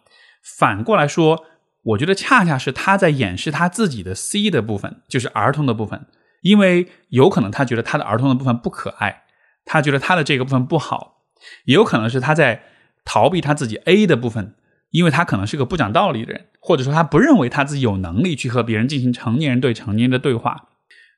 [0.57, 1.45] 反过来说，
[1.83, 6.05] 我觉得恰恰是他在掩饰他自己的 C 的部分，就是儿童的部分。
[6.41, 9.23] 因为有可能他觉得他的儿童的部分不可爱，
[9.63, 11.21] 他觉得他的这个部分不好，
[11.63, 12.63] 也有可能是他在
[13.05, 14.55] 逃避他自己 A 的部分，
[14.91, 20.67] 因为他可能是个不讲道理的人，或者说他不认为他自己有能力去和别人进行成年人对成年人的对话。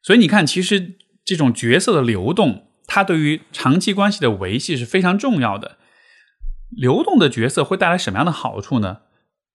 [0.06, 5.80] 所以你看，其实这种角色的流动，它对于长期关系的维系是非常重要的。
[6.70, 9.00] 流动的角色会带来什么样的好处呢？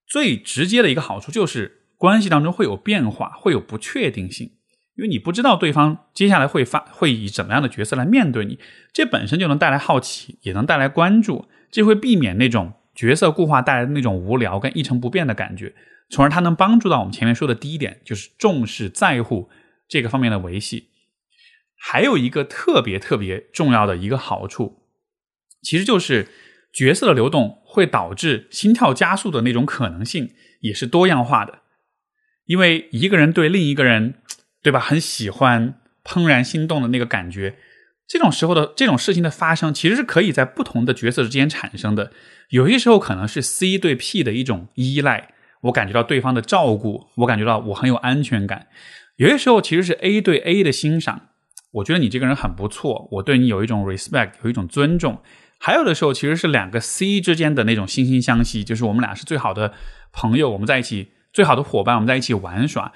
[0.05, 4.47] 最直接的一个好处就是关系当中会有变化，会有不确定性，
[4.97, 8.59] 因为你不知道对方接下来会发会以怎么样的角色来面对你，
[8.91, 15.73] 这本身就能带来好奇，也能带来关注，这会避免那种角色固化带来的那种无聊跟一成不变的感觉，
[16.09, 19.49] 从而它能帮助到我们前面说的第一点，就是重视在乎。
[19.91, 20.87] 这个方面的维系，
[21.77, 24.83] 还有一个特别特别重要的一个好处，
[25.61, 26.29] 其实就是
[26.71, 31.59] 角色的流动会导致心跳加速的那种可能性也是多样化的。
[32.45, 34.13] 因为一个人对另一个人，
[34.63, 37.57] 对吧，很喜欢怦然心动的那个感觉，
[38.07, 42.13] 这种时候的这种事情的发生，其实是可以在不同的角色之间产生的。
[42.51, 48.67] 有些时候可能是 C 对 P 的一种依赖，我感觉到对方的照顾，我感觉到我很有安全感。
[49.17, 51.29] 有些时候其实是 A 对 A 的欣赏，
[51.71, 55.21] 我觉得你这个人很不错，我对你有一种 respect，有一种尊重。
[55.59, 59.73] 还有的时候其实是两个 C 之间的那种惺惺相惜，就是我们俩是最好的
[60.11, 62.91] 朋友，我们在一起最好的伙伴，我们在一起玩耍。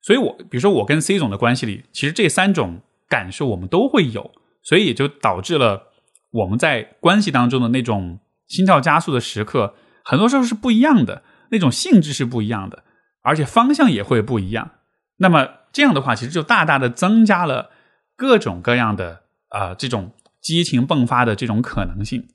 [0.00, 4.30] 所以，我比如说我跟 C 总的关系里，其实这三种感受我们都会有，
[4.62, 5.92] 所以也就导致了
[6.30, 9.74] 我们在关系当中的那种心跳加速的时刻，
[10.04, 12.84] 很多时候是不一样的，那种性质是不一样的，
[13.22, 14.70] 而且方向也会不一样。
[15.16, 15.48] 那么。
[15.72, 17.68] 这样的话，其实就大大的增加了
[18.16, 22.28] 各种各样的啊这种激情迸发的这种可能性。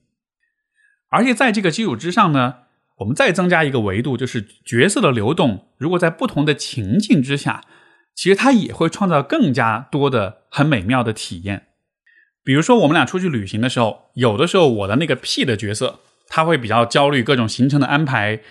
[1.10, 2.58] 而且在这个基础之上呢，
[2.98, 5.70] 我们再增加一个维度，就是角色的流动。
[5.80, 7.63] 如果在不同的情境之下，
[8.13, 11.70] 其实它也会创造更加多的很美妙的体验。
[12.44, 18.41] 比如说，我们俩出去旅行的时候，有的时候我的那个 P 的角色，他会比较焦虑各种行程的安排。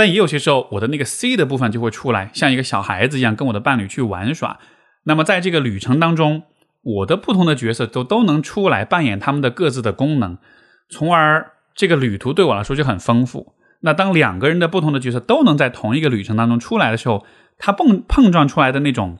[0.00, 4.58] 但也有些时候，我的那个 C 的部分就会出来，像一个小孩子一样，跟我的伴侣去玩耍。
[5.04, 6.44] 那么在这个旅程当中，
[6.82, 10.38] 我的不同的角色都都能出来扮演他们的各自的功能，
[10.88, 13.54] 从而这个旅途对我来说就很丰富。
[13.82, 17.26] 那当两个人的不同的角色都能在同一个旅程当中出来的时候，
[17.58, 19.18] 它碰碰撞出来的那种，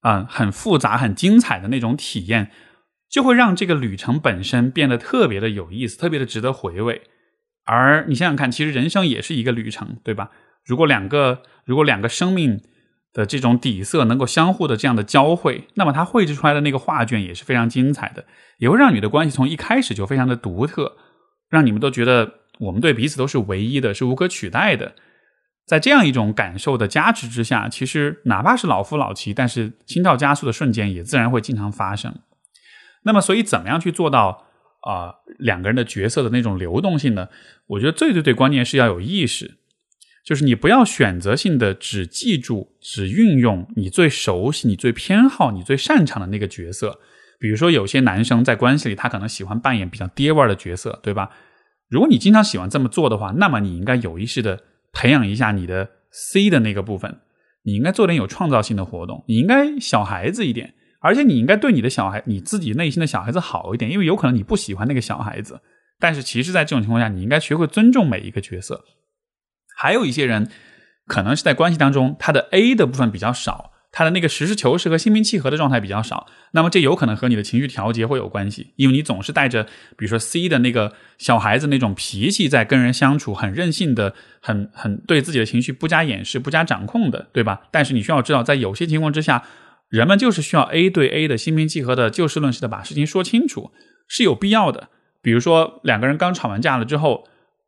[0.00, 2.50] 啊，很复杂、很精彩的那种体验，
[3.10, 7.02] 就会让这个旅程本身变得特别的有意思，特别的值得回味。
[7.68, 10.30] 而你想想看，其实人生也是一个旅程，对吧？
[10.64, 12.60] 如果两个如果两个生命
[13.12, 18.24] 的这种底色能够相互的这样的交汇，那么它绘制出来的那个画卷也是非常精彩的，
[18.56, 20.96] 也会让你的关系从一开始就非常的独特，
[21.50, 24.94] 让你们都觉得我们对彼此都是唯一的，是无可取代的。
[25.66, 32.14] 在这样一种感受的加持之下，其实哪怕是老夫老妻，但是心跳加速的瞬间也自然会经常发生。
[33.02, 34.47] 那么，所以怎么样去做到
[34.80, 37.28] 啊两个人的角色的那种流动性呢？
[37.66, 39.58] 我觉得最最最关键是要有意识，
[40.24, 47.00] 就是你不要选择性的只记住、只运用你最熟悉、你最偏好、你最擅长的那个角色。
[47.38, 51.30] 比如说，有些男生在关系里，他可能喜欢扮演比较爹味的角色，对吧？
[51.88, 54.64] 如果你经常喜欢这么做的话，那么你应该有意识的。
[54.90, 57.18] 培养一下你的 C 的那个部分，
[57.62, 65.60] 你应该做点有创造性的活动，你应该小孩子一点，而且你应该对你的小孩，你自己内心的小孩子好一点，因为有可能你不喜欢那个小孩子，
[65.98, 68.84] 但是其实，在这种情况下，你应该学会尊重每一个角色。
[69.76, 70.50] 还有一些人，
[71.06, 73.72] 可能是在关系当中，他的 A 的部分比较少。
[73.90, 79.64] 他的那个实事求是和心平气和的状态比较少，那么这有可能和你的情绪调节会有关系，因为你总是带着，
[79.96, 87.62] 比如说 C 的那个小孩子那种脾气在跟人相处，很任性的，很很对自己的情绪不加掩饰、不加掌控的，对吧？
[87.70, 89.42] 但是你需要知道，在有些情况之下，
[89.88, 93.72] 人们就是需要 A 对 A 的心平气和的就事论事的把事情说清楚，
[94.06, 94.88] 是有必要的。
[95.22, 97.26] 比如说两个人刚吵完架了之后，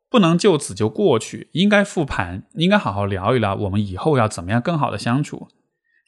[0.09, 5.47] 不能就此就过去，应该复盘，应该好好聊一聊，我们以后要怎么样更好的相处。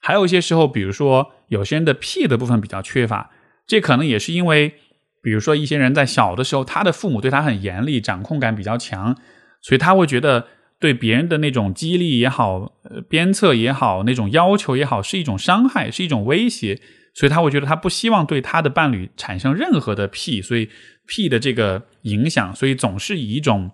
[0.01, 3.31] 还有一些时候，比如说有些人的 P 的部分比较缺乏，
[3.65, 4.75] 这可能也是因为，
[5.21, 9.17] 比如说一些人在小的时候，他的父母对他很严厉，掌控感比较强，
[9.61, 10.47] 所以他会觉得
[10.83, 16.77] 对别人的那种激励也好，呃，鞭策也好，那种要求也好，是一种伤害，是一种威胁，
[17.13, 20.67] 所以他会觉得他不希望对他的伴侣产生任何的 P，所以
[21.07, 23.71] P 的这个影响，所以总是以一种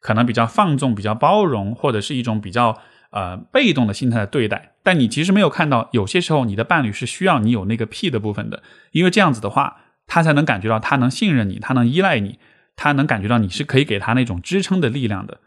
[0.00, 2.78] 可能比较放纵、比较包容，或者是一种比较。
[3.16, 9.76] 呃，被动的心态的对待，但你其实没有看到，有些时候你的伴侣是需要你有那个 P 的部分的，因为这样子的话，
[10.08, 12.40] 他才能感觉到他能信任你，他能依赖你，
[12.74, 15.38] 他能感觉到你是可以给他那种支撑的力量的。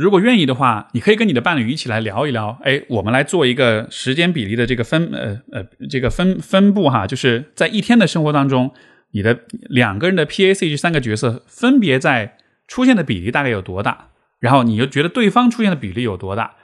[0.00, 8.72] 如果愿意的话，你可以跟你的伴侣一起来聊一聊，哎，我们来做一个时间比例的这个分，呃呃，这个分分布哈，就是在一天的生活当中，
[9.10, 14.08] 你的两个人的 P A C 这三个角色分别在出现的比例大概有多大，
[14.38, 16.54] 然后你就觉得对方出现的比例有多大。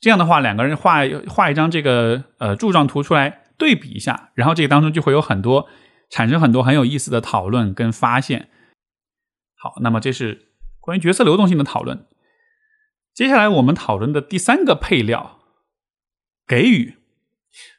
[0.00, 5.68] 这样的话，两个人画画一张这个呃柱状图出来对比一下，然后这个当中就会有很多
[6.08, 8.48] 产生很多很有意思的讨论跟发现。
[9.58, 10.46] 好，那么这是
[10.80, 12.06] 关于角色流动性的讨论。
[13.18, 15.40] 接下来我们讨论的第三个配料，
[16.46, 16.94] 给予、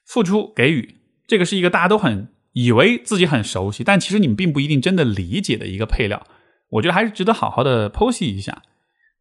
[0.06, 0.98] 付出、给予，
[1.28, 6.28] 这个是一个大家都很以为自己很熟悉，但其实你们并不一定真的理解的一个配料。
[6.72, 8.64] 我觉得还是值得好好的剖析一下。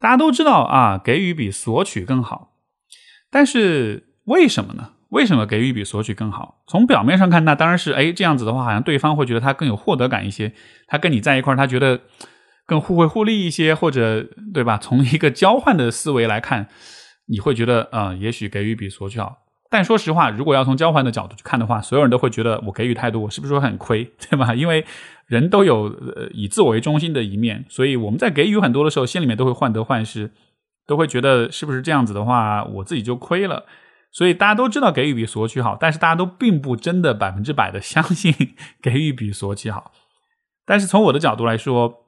[0.01, 2.57] 大家都知道啊，给予比索取更好。
[3.31, 4.95] 但是为什么呢？
[5.11, 6.65] 为什么给予比索取更好？
[6.67, 10.53] 从表面上看，那当然是哎，这样子的话，好像对方会觉得他更有获得感一些，
[10.89, 12.01] 他跟你在一块儿，他觉得
[12.69, 14.79] 更互惠互利一些，或者对吧？
[14.79, 16.69] 从一个交换的思维来看，
[17.27, 19.39] 你会觉得啊，也许给予比索取好。
[19.69, 24.55] 但说实话，如果要从交换的角度去看的话，所有人都会觉得我给予太多，我是不是说很亏， 对吧？
[24.55, 24.85] 因为
[25.27, 30.31] 人都有呃以自我为中心的一面，所以我们在给予很多的时候，心里面都会患得患失。
[30.87, 33.67] 都会觉得是不是这样子的话，我自己就亏了。
[34.11, 38.33] 所以大家都知道给予比索取好，但是大家都并不真的百分之百的相信
[38.81, 39.93] 给予比索取好。
[40.65, 42.08] 但是从我的角度来说，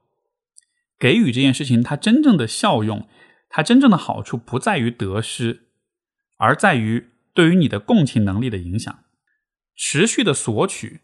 [1.01, 3.09] 给予这件事情，它真正的效用，
[3.49, 5.69] 它真正的好处不在于得失，
[6.37, 9.03] 而在于对于你的共情能力的影响。
[9.75, 11.01] 持续的索取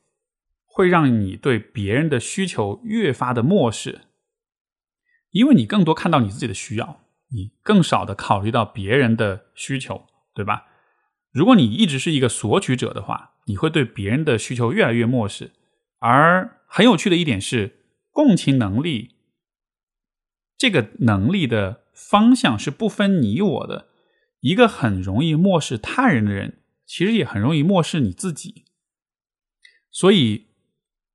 [0.67, 4.03] 会让你对别人的需求越发的漠视，
[5.31, 7.01] 因为你更多看到你自己的需要。
[7.33, 10.67] 你更少的考虑到别人的需求，对吧？
[11.33, 15.51] 如果你一直是一个索取者的话，你会对别人的需求越来越漠视。
[15.99, 17.81] 而很有趣的一点是，
[18.13, 19.16] 共情能力
[20.57, 23.89] 这个能力的方向是不分你我的。
[24.41, 28.65] 一个很容易漠视他人的人，其实也很容易漠视你自己。
[29.91, 30.47] 所以，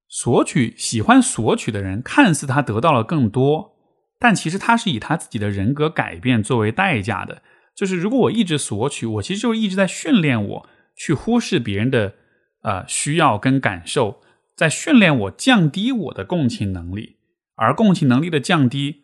[0.07, 3.77] 索取喜欢索取的人，看似他得到了更多。
[4.19, 7.41] 但其实他是以他自己的人格改变作为代价的。
[7.73, 12.15] 就是如果我一直索取，我其实就一直在训练我去忽视别人的
[12.63, 14.21] 呃需要跟感受，
[14.55, 17.17] 在训练我降低我的共情能力，
[17.55, 19.00] 而共情能力的降低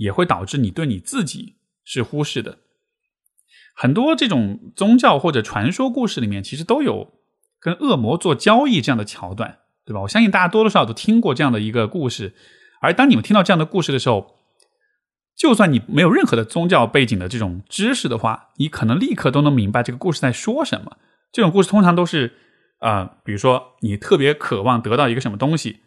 [0.00, 2.58] 也会导致你对你自己是忽视的。
[3.74, 7.12] 很多这种宗教或者传说故事里面，其实都有
[7.60, 10.00] 跟恶魔做交易这样的桥段，对吧？
[10.00, 12.34] 我相信大家多多少少都听过这样的一个故事。
[12.80, 14.36] 而当你们听到这样的故事的时候，
[15.36, 20.96] 就算你没有任何的宗教背景的这种知识的话，你可能立刻都能明白这个故事在说什么。
[21.30, 22.32] 这种故事通常都是，
[22.78, 25.80] 啊，比如说你特别渴望得到一个什么东西，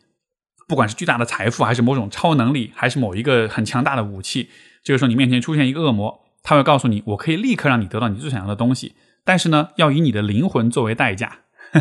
[0.68, 4.50] 不管是巨大的财富，还是某种超能力，还是某一个很强大的武器，
[4.84, 11.40] 这个时候你面前出现一个恶魔，他会告诉你，我可以立刻让你得到你最想要的东西，但是呢，要以你的灵魂作为代价。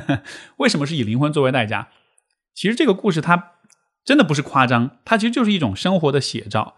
[0.59, 1.89] 为什么是以灵魂作为代价？
[2.55, 3.51] 其实这个故事它。
[4.05, 6.75] 真的不是夸张，它其实就是一种生活的写照。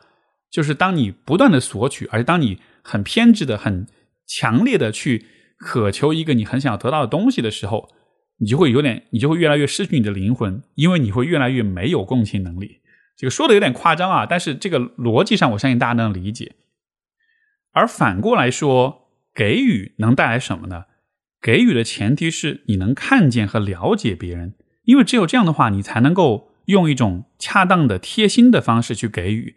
[0.51, 3.87] 就是当你不断的索取，而且当你很偏执的、很
[4.27, 5.25] 强烈的去
[5.57, 7.89] 渴求一个你很想要得到的东西的时候，
[8.39, 12.81] 你就会有点，你就会越来越失去你的灵魂，因为你会越来越没有共情能力。
[13.17, 16.57] 这个说的有点夸张啊，但是这个逻辑上，我相信大家能理解。
[17.73, 20.85] 而反过来说，给予能带来什么呢？
[21.41, 24.55] 给予的前提是你能看见和了解别人，
[24.85, 26.53] 因为只有这样的话，你才能够。
[26.67, 29.55] 用一种恰当的、贴心的方式去给予，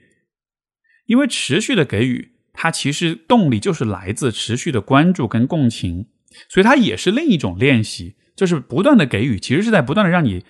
[1.06, 6.08] 因为持续的给予，它其实动力就是来自持续的关注跟共情，
[6.50, 10.46] 所以它也是另一种练习，就是不断的给予，其实是在不断的让你，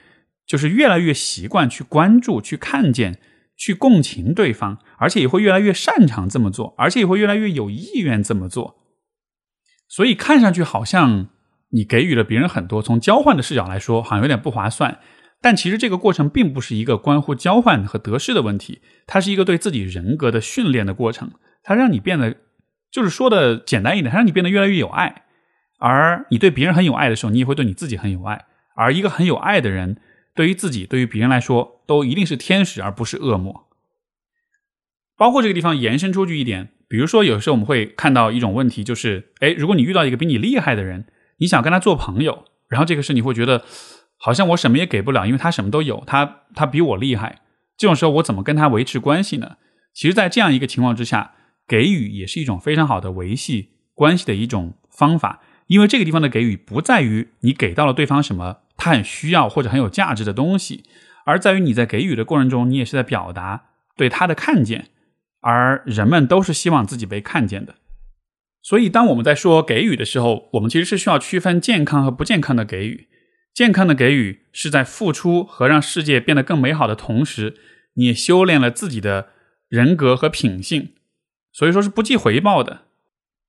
[0.45, 3.19] 就是越来越习惯去关注、去看见、
[3.55, 8.75] 去共情对方，而且也会越来越擅长这么做，而且也会越来越有意愿这么做。
[9.87, 11.29] 所以看上去好像
[11.69, 14.99] 你给予了别人很多，从交换的视角来说，好像有点不划算。
[15.39, 21.31] 但其实这个过程并不是一个关乎交换和得失的问题，它是一个对自己人格的训练的过程。
[21.63, 22.35] 它让你变得，
[22.91, 25.26] 就是说的简单一点，它让你变得越来越有爱。
[25.77, 28.45] 而你对别人很有爱的时候，你也会对你自己很有爱。
[28.75, 29.99] 而一个很有爱的人，
[30.35, 33.67] 对于自己，对于别人来说，都一定是天使，而不是恶魔。
[35.17, 41.05] 包括这个地方延伸出去一点，比如说，有时候我们会看到一种问题，就是，哎，如果你遇到一个比你厉害的人，
[41.37, 43.63] 你想跟他做朋友，然后这个时候你会觉得。
[44.19, 47.41] 好像我什么也给不了，因为他什么都有，他他比我厉害。
[47.77, 49.57] 这种时候我怎么跟他维持关系呢？
[49.93, 51.35] 其实，在这样一个情况之下，
[51.67, 55.43] 给予也是一种非常好的维系关系的一种方法。
[55.67, 60.83] 因为这个地方的给予不在于你给到了对方什么他很需要或者很有价值的东西，
[61.25, 63.65] 而在于你在给予的过程中，你也是在表达
[63.95, 64.89] 对他的看见。
[65.41, 67.75] 而人们都是希望自己被看见的，
[68.61, 73.07] 所以当我们在说给予的时候，我们其实是需要区分健康和不健康的给予。
[73.53, 77.55] 健康的给予是在付出和让世界变得更美好的同时，
[77.93, 79.29] 你也修炼了自己的
[79.69, 80.93] 人格和品性，
[81.53, 82.86] 所以说是不计回报的。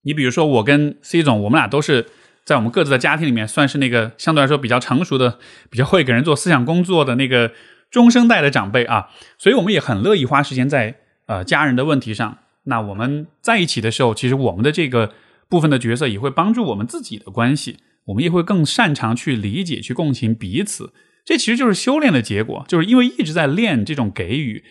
[0.02, 2.06] 你比如说，我跟 C 总，我们俩都是
[2.44, 5.38] 在我们各自的家庭里面，算是那个相对来说比较成熟的、
[5.70, 7.52] 比较会给人做思想工作的那个
[7.90, 10.96] 中生代的长辈啊，所以我们也很乐意花时间在
[11.26, 12.38] 呃家人的问题上。
[12.64, 15.12] 那我们在一起的时候，其实我们的这个
[15.48, 17.78] 部分的角色也会帮助我们自己的关系。
[18.06, 20.94] 我们也会更擅长去理解、去共情彼此，
[21.26, 22.64] 这其实就是修炼的结果。
[22.66, 24.64] 就是因为一直在练这种给予，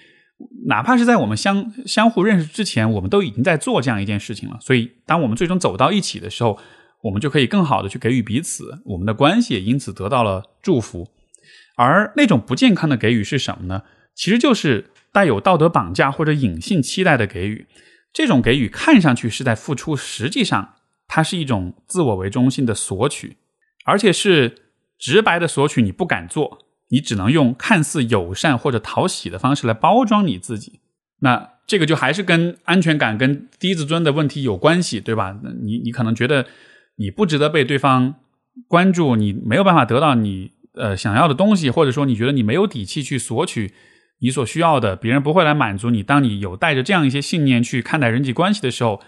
[0.68, 4.58] 哪怕是在我们相相互认识之前，我们都已经在做这样一件事情了。
[4.62, 6.60] 所以，当我们最终走到一起的时候，
[7.04, 11.08] 我们就可以更好的去给予彼此，我们的关系也因此得到了祝福。
[11.76, 13.84] 而那种不健康的给予是什么呢？
[14.16, 17.68] 其实就是带有道德绑架或者隐性期待的给予。
[18.14, 20.76] 这种给予看上去是在付出，实际上。
[21.10, 23.38] 它是一种自我为中心的索取，
[23.86, 25.82] 而且是直白的索取。
[25.82, 30.80] 你不敢做，你只能用看似友善或者讨喜的方式来包装你自己。
[31.20, 35.36] 那这个就还是跟安全感、跟低自尊的问题有关系，对吧？
[35.64, 36.46] 你你可能觉得
[36.98, 38.16] 你不值得被对方
[38.68, 43.74] 关注，你没有办法得到你呃想要的东西，或者说你觉得你没有底气去索取
[44.20, 46.02] 你所需要的，别人不会来满足你。
[46.04, 49.02] 当你有带着这样一些信念去看待人际关系的时候。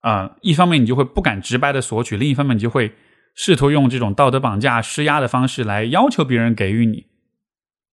[0.00, 2.92] 啊，一方面你就会不敢直白的索取，另一方面你就会
[3.34, 7.06] 试图用这种道德绑架、施压的方式来要求别人给予你，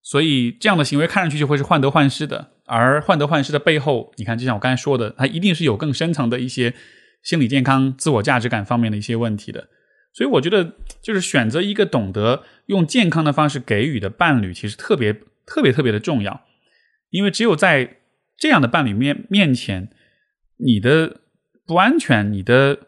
[0.02, 2.52] 所以这样的行为看上去就会是患得患失的。
[2.66, 6.74] 而患得患失的背后，你看，就像我刚才说的，它一定是有更深层的一些
[7.22, 9.68] 心理健康、自我价值感方面的一些问题的。
[10.14, 15.14] 所以我觉得，就是选择一个懂得用健康的方式给予的伴侣，其实特别
[15.46, 16.46] 特别特别的重要，
[17.10, 17.98] 因为只有在
[18.38, 19.90] 这样的伴侣面面前，
[20.58, 21.18] 你的。
[21.64, 22.88] 不安全，你的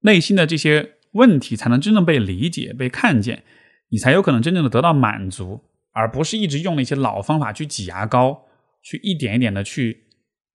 [0.00, 3.42] 内心的这些问题才能真正被理解、被看见，
[3.88, 8.44] 你才有可能真正的得到满足，而不是一直用那些老方法去挤牙膏，
[8.82, 10.04] 去一点一点的去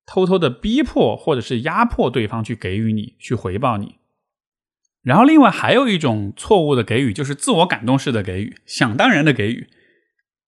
[0.06, 3.96] 偷偷的逼迫或者是压迫对方去给予你，去回报你。
[5.04, 9.68] 然后，另外还有一种错误的给予，就是自我感动式的给予，想当然的给予。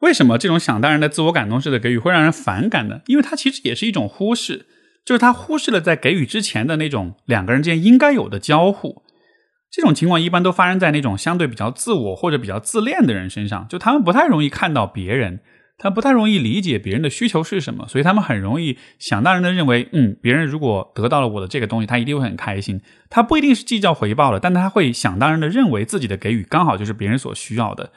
[0.01, 3.01] 为什么这种想当然的自我感动式的给予会让人反感呢？
[3.07, 4.68] 因为它其实也是一种忽视，
[5.03, 9.01] 就是他忽视了在给予之前的那种两个人之间应该有的交互。
[9.74, 15.39] 这种情况一般都发生在那种相对比较自我或者比较自恋的人身上，就他们不太容易看到别人。
[15.80, 22.80] 他不太容易理解别人的需求是什么，所以他们很容易想当然的认为，嗯，别人如果得到了我的这个东西，他一定会很开心。
[23.09, 27.91] 他不一定是计较回报的，但他会想当然的认为自己的给予刚好就是别人所需要的。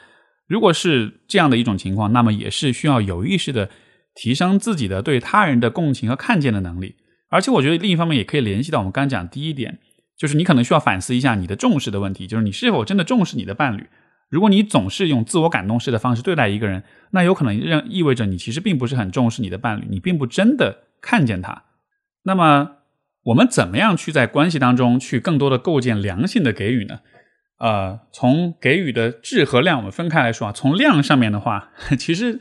[0.48, 3.68] 如果是这样的一种情况，那么也是需要有意识的
[4.14, 6.96] 提升自己的对他人的共情和看见的能力。
[7.28, 9.78] 而且我觉得另一方面也可以联系到我们刚讲第一点，
[10.16, 13.86] 就是你可能需要反思一下你的重视的问题，就是你是否真的重视你的伴侣。
[14.28, 21.64] 如果你总是用自我感动式的方式对待一个人，那有可能让意味着你其实并不是很重视你的伴侣，你并不真的看见他。
[22.24, 22.70] 那么，
[23.22, 27.00] 我们怎么样去在关系当中去更多的构建良性的给予呢？
[27.58, 30.52] 呃，从给予的质和量，我们分开来说啊。
[30.52, 32.40] 从量上面的话， 其实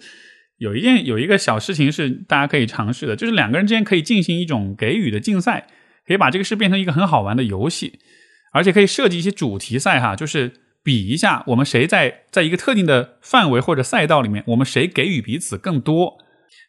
[0.57, 5.67] 有一件有一个小事情是大家可以尝试的，就是两个人之间可以进行一种给予的竞赛，
[6.07, 7.99] 可以把这个事变成一个很好玩的游戏，
[8.51, 10.61] 而且可以设计一些主题赛哈，就是。
[10.85, 16.19] 比一下，我们谁在在一个特定的范围或者赛道里面，我们谁给予彼此更多？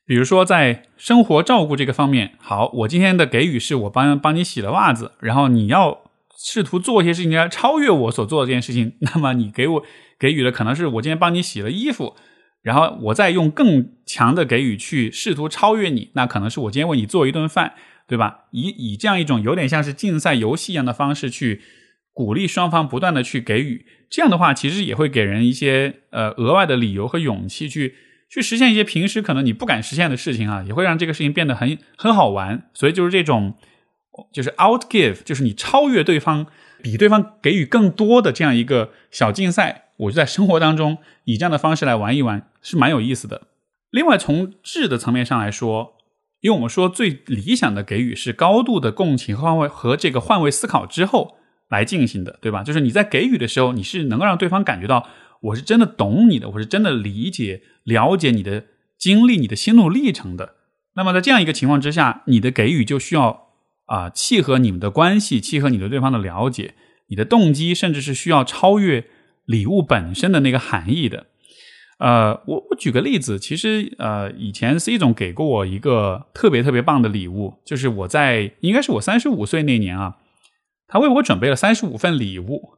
[0.07, 5.99] 比如说，在生活照顾这个方面，好，我今天的给予是我帮帮你洗了袜子，然后你要
[6.34, 9.82] 试图做一些事情来超越我所做的这件事情， 那么你给我
[10.18, 12.16] 给予的可能是我今天帮你洗了衣服，
[12.62, 17.74] 然后我再用更强的给予去试图超越你，那可能是我今天为你做一顿饭，
[18.07, 18.46] 对吧？
[18.50, 21.62] 以以这样一种有点像是竞赛游戏一样的方式去。
[22.16, 27.94] 鼓励双方不断的去给予，这样的话其实也会给人一些呃额外的理由和勇气去
[28.30, 32.70] 去实现一些平时可能你不敢实现的事情啊，也会让这个事情变得很很好玩。
[32.72, 33.59] 所以就是这种
[34.32, 36.46] 就是 outgive，就是你超越对方，
[36.82, 43.48] 比对方给予更多的这样一个小竞赛，我就在生活当中以这样的方式来玩一玩，是蛮有意思的。
[43.90, 45.95] 另外从质的层面上来说，
[46.47, 51.36] 因为我们说最理想的给予是高度的共情和换位和这个换位思考之后。
[51.68, 52.62] 来进行的，对吧？
[52.62, 55.09] 就是你在给予的时候，你是能够让对方感觉到
[55.40, 58.66] 我是真的懂你的，我是真的理解、了解你的
[58.97, 60.55] 经历、你的心路历程的。
[60.94, 63.49] 那么在这样一个情况之下，你的给予就需要
[63.86, 66.74] 啊契合你们的关系，契合你对对方的了解，
[67.09, 69.05] 你的动机甚至是需要超越
[69.44, 71.26] 礼物本身的那个含义的。
[71.99, 80.16] 呃，我我举个例子，其实呃以前 C 总给过我一个特别特别棒的礼物，就是我在应该是我三十五岁那年啊。
[80.88, 82.74] 他为我准备了三十五份礼物，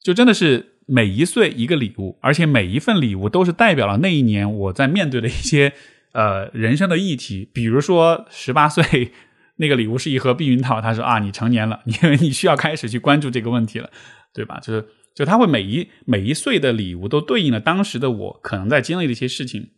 [0.00, 5.72] 就真的是每一岁一个礼物，而且每一份礼物都是代表了那一年我在面对的一些
[6.12, 7.50] 呃人生的议题。
[7.52, 9.10] 比如说十八岁
[9.56, 13.90] 那个礼物是一盒避孕套，他说啊，你成年了，因为 你需要开始去关注这个问题了，
[14.32, 14.60] 对吧？
[14.60, 19.70] 就是就他会每一每一岁的礼物都对应了当时的我可能在经历的一些事情，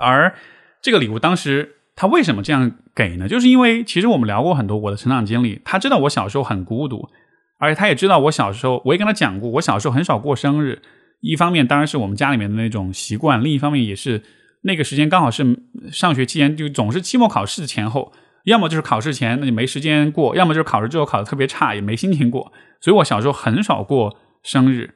[0.00, 0.34] 而
[0.80, 1.76] 这个礼物当时。
[1.96, 3.28] 他为什么这样给呢？
[3.28, 7.08] 就是因为其实我们聊过很多我的成长经历，他知道我小时候很孤独，
[7.56, 10.82] 而且他也知道我小时候，我也跟他讲过，我小时候很少过生日。
[11.20, 14.20] 一方面当然是我们家里面的那种习惯，另一方面也是
[14.62, 15.56] 那个时间刚好是
[15.92, 22.52] 上学期间，就总是期末考试前后，要么就是考试前那就没时间过，要么就是考试之后考的特别差，也没心情过。
[22.80, 24.94] 所以我小时候很少过生日，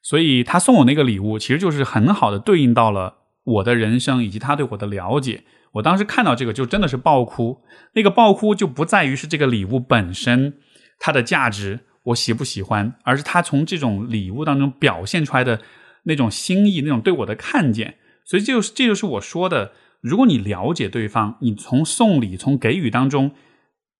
[0.00, 5.44] 所以他送我那个礼物，其实就是很好的对应到了我的人生以及他对我的了解。
[5.72, 7.60] 我当时看到这个就真的是爆哭，
[7.92, 10.54] 那个爆哭就不在于是这个礼物本身
[10.98, 15.60] 它的价值我喜不喜欢，而是他从这种礼物当中表现出来的
[16.04, 17.96] 那种心意，那种对我的看见。
[18.24, 23.32] 所以就是这就是我说的，如果你了解对方，你从送礼从给予当中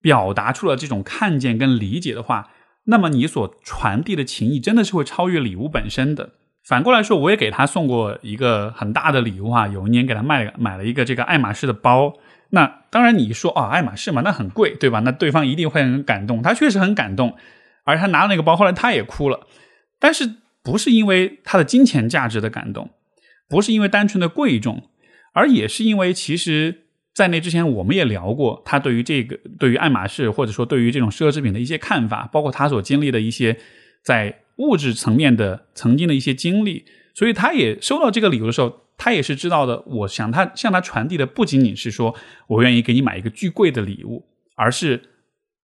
[0.01, 2.51] 表达出了这种看见跟理解的话，
[2.87, 6.31] 那么你所传递的情谊真的是会超越礼物本身的。
[6.65, 9.69] 反过来说，我也给他送过一个很大的礼物啊！
[9.69, 12.15] 有一年给他买了买了一个这个爱马仕的包。
[12.51, 15.01] 那当然你说啊，爱马仕嘛，那很贵，对吧？
[15.01, 16.43] 那对方一定会很感动。
[16.43, 17.37] 他确实很感动，
[17.85, 19.47] 而他拿了那个包，后来他也哭了。
[20.01, 20.29] 但是
[20.63, 22.91] 不是因为他的金钱价值的感动，
[23.49, 24.91] 不是因为单纯的贵重，
[25.33, 26.86] 而也是因为其实，
[27.17, 33.59] 在那之前我们也聊过他对于这个对于爱马仕或者说对于这种奢侈品的一些看法，包括他所经历的一些
[34.05, 34.43] 在。
[34.59, 39.83] 物质层面的曾经的一些经历，所以他也收到这个礼物的时候，他也是知道的。
[39.83, 42.15] 我想他向他传递的不仅仅是说
[42.47, 44.25] 我愿意给你买一个巨贵的礼物，
[44.57, 45.03] 而是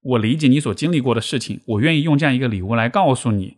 [0.02, 3.56] 我理解你所经历过的事情，我愿意用这样一个礼物来告诉你，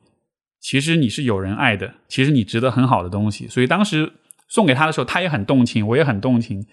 [0.60, 3.48] 其实你是有人爱的，其实你值得很好的东西。
[3.48, 4.12] 所以当时
[4.46, 6.64] 送给他的时候，他也很动情，我也很动情。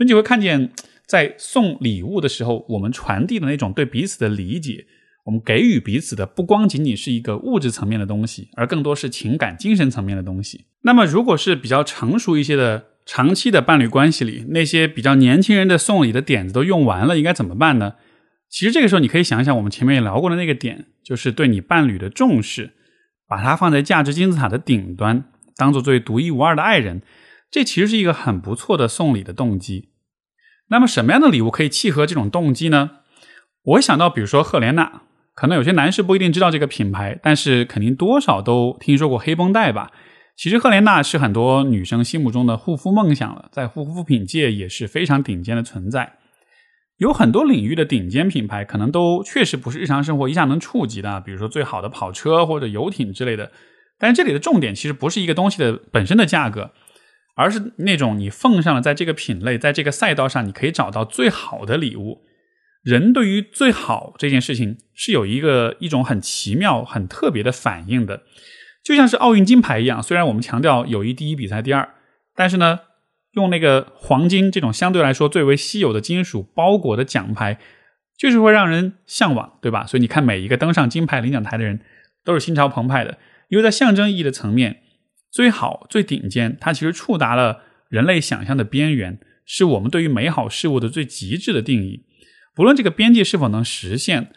[0.00, 0.70] 所以你会看见，
[1.06, 4.86] 在送礼物的时候，我们传递的那种对彼此的理解，
[5.26, 10.64] 我们给予彼此的不光仅仅是一个物质层面的东西，而更多是情感、精神层面的东西。
[10.84, 17.96] 那么，如果是比较成熟一些的长期的伴侣关系里，那些比较年轻人的送礼的点子都用完了，应该怎么办呢？
[18.48, 22.70] 其实这个时候，你可以想一想我们前面也聊过的那个点，就是对你伴侣的重视，
[23.28, 25.24] 把它放在价值金字塔的顶端，
[25.56, 27.02] 当做最独一无二的爱人，
[27.50, 29.88] 这其实是一个很不错的送礼的动机。
[30.68, 32.90] 那么什么样的礼物可以契合这种动机呢？
[33.62, 35.02] 我想到，比如说赫莲娜，
[35.34, 39.90] 可能有些男士不一定知道这个品牌，但是肯定多少都听说过黑绷带吧。
[40.36, 46.14] 其实赫莲娜是很多女生心目中的护肤梦想了，在护肤品界也是非常顶尖的存在。
[46.98, 53.50] 有很多领域的顶尖品牌，可能都确实不是日常生活一下能触及的，比如说最好的跑车或者游艇之类的。
[53.98, 56.70] 但是这里的重点其实不是一个东西的本身的价格。
[57.40, 62.20] 而是那种你奉上了在这个品类，在这个赛道上，你可以找到最好的礼物。
[62.82, 68.22] 人对于最好这件事情是有一个一种很奇妙、很特别的反应的，
[68.84, 70.02] 就像是奥运金牌一样。
[70.02, 71.88] 虽然我们强调友谊第一，比赛第二，
[72.34, 72.80] 但是呢，
[73.32, 77.58] 用那个黄金这种相对来说最为稀有的金属包裹的奖牌，
[78.18, 79.86] 就是会让人向往，对吧？
[79.86, 81.80] 所以你看，每一个登上金牌领奖台的人
[82.22, 83.16] 都是心潮澎湃的，
[83.48, 84.82] 因为在象征意义的层面。
[85.30, 92.04] 最好、最顶尖，它其实触达了人类想象的边缘，是我们对于美好事物的最极致的定义。
[92.54, 94.32] 不论这个边界是否能实现，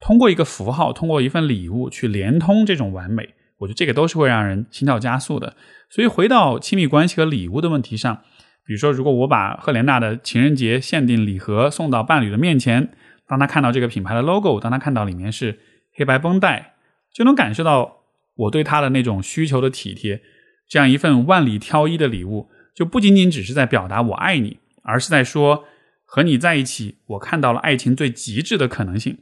[0.00, 5.54] 通过一个符号，通过一份礼物去连通这种完美，我觉得这个都是会让人心跳加速的。
[5.90, 8.22] 所以，回到亲密关系和礼物的问题上，
[8.64, 12.90] 比如说，如果我把赫莲娜的情人节限定礼盒送到伴侣的面前，
[13.26, 15.58] 当他看到这个品牌的 logo，当他看到里面是
[15.94, 16.74] 黑白绷带，
[17.12, 20.22] 就能感受到我对他的那种需求的体贴。
[20.68, 25.64] 这样一份万里挑一的礼物，就不仅仅只是在表达我爱你，而是在说
[26.04, 29.18] 和你在一起，我看到了爱情最极致的可能性。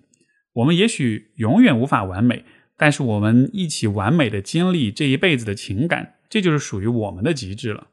[0.55, 2.45] 我们也许永远无法完美，
[2.77, 7.89] 但是我们一起完美的经历这一辈子的情感，这就是属于我们的极致了。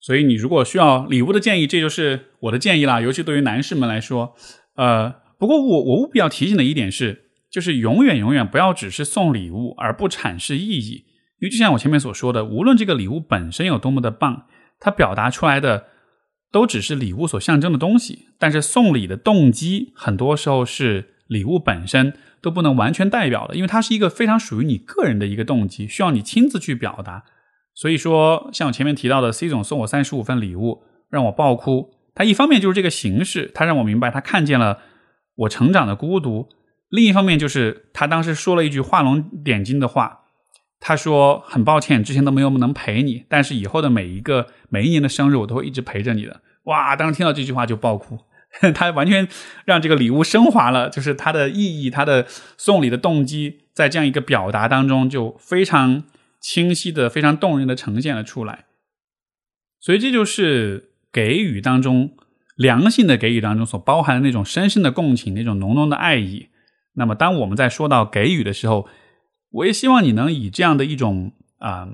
[0.00, 3.00] 所以，你如果需要礼物的建议，这就是我的建议啦。
[3.00, 4.34] 尤其对于男士们来说，
[4.74, 11.04] 呃，不过我我务必要提醒的一点是，就是永远永远不要只是送礼物而不阐释意义。
[11.42, 14.46] 因为就像我前面所说的，无论这个礼物本身有多么的棒，
[14.78, 15.86] 它表达出来的
[16.52, 18.28] 都只是礼物所象征的东西。
[18.38, 27.24] 但是送礼的动机，很多时候是礼物本身都不能完全代表的，因为它是一个非常属于你个人的一个动机，需要你亲自去表达。
[27.74, 31.90] 所以说，像我前面提到的，C 总送我三十五份礼物，让我爆哭。
[32.14, 34.78] 他一方面就是这个形式，他让我明白他看见了
[35.34, 36.46] 我成长的孤独；
[36.88, 40.20] 另一方面就是他当时说了一句画龙点睛的话。
[40.84, 46.96] 他说：“很抱歉，之前都没有能陪你，但是以后的每一个每一年的生日，我都会一直陪着你的。”哇！
[46.96, 48.18] 当时听到这句话就爆哭，
[48.74, 49.28] 他完全
[49.64, 52.26] 让这个礼物升华了，就是它的意义，他的
[52.58, 56.02] 送礼的动机，在这样一个表达当中就非常
[56.40, 58.64] 清晰的、非常动人的呈现了出来。
[59.80, 62.16] 所以这就是给予当中
[62.56, 66.48] 良性的给予当中所包含的那种深深的共情，那种浓浓的爱意。
[66.94, 68.86] 那么，当我们在说到给予的时候，
[69.52, 71.88] 我也希望你能以这样的一种啊，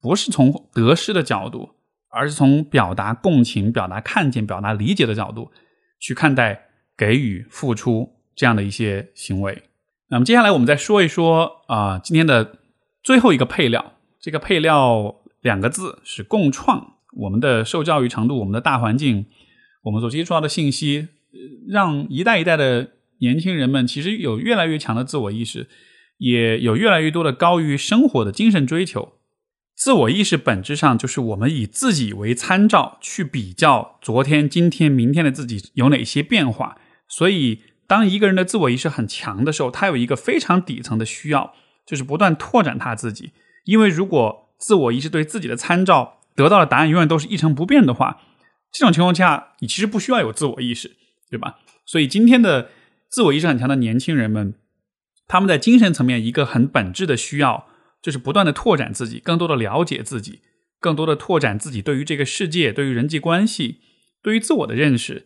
[0.00, 1.76] 不是从得失的角度，
[2.10, 5.50] 而是从表达共情、表达看见、表达理解的角度
[6.00, 9.62] 去看待给予、付出这样的一些行为。
[10.08, 12.58] 那么接下来我们再说一说啊，今天的
[13.02, 16.94] 最后一个配料，这个配料两个字是共创。
[17.16, 19.26] 我们的受教育程度、我们的大环境、
[19.82, 21.08] 我们所接触到的信息，
[21.68, 25.68] 让一代一代的年轻人们其实有越来越强的自我意识。
[26.20, 29.14] 也有越来越多的高于生活的精神追求，
[29.74, 36.76] 自我意识本质上就是我们以自己为参照去比较昨天、今天、明天的自己有哪些变化。
[37.08, 41.54] 所以，当一个人的自我意识很强的时候，他有一个非常底层的需要，
[41.86, 43.32] 就是不断拓展他自己。
[43.64, 48.20] 因为如果自我意识对自己的参照得到的答案永远都是一成不变的话，
[48.70, 50.96] 这种情况下，你其实不需要有自我意识，
[51.30, 51.60] 对吧？
[51.86, 52.68] 所以，今天的
[53.08, 54.54] 自我意识很强的年轻人们。
[55.30, 57.68] 他们在精神层面一个很本质的需要，
[58.02, 60.40] 就是不断的拓展自己，更多的了解自己，
[60.80, 63.78] 更多的拓展自己对于这个世界、对于人际关系、
[64.24, 65.24] 对于自我的认识，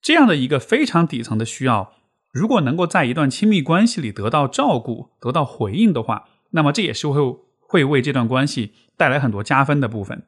[0.00, 1.94] 这样的一个非常底层的需要，
[2.32, 7.20] 如果能够在一段亲密关系里得到照顾、得到回应的话，那么这也是会
[7.58, 10.22] 会为这段关系带来很多加分的部分。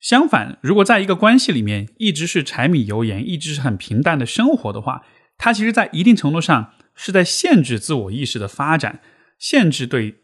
[0.00, 5.06] 相反，如果在一个关系里面一直是柴米油盐，一直是很平淡的生活的话，
[5.38, 6.74] 它其实，在一定程度上。
[6.98, 9.00] 是在限制自我意识的发展，
[9.38, 10.16] 限制对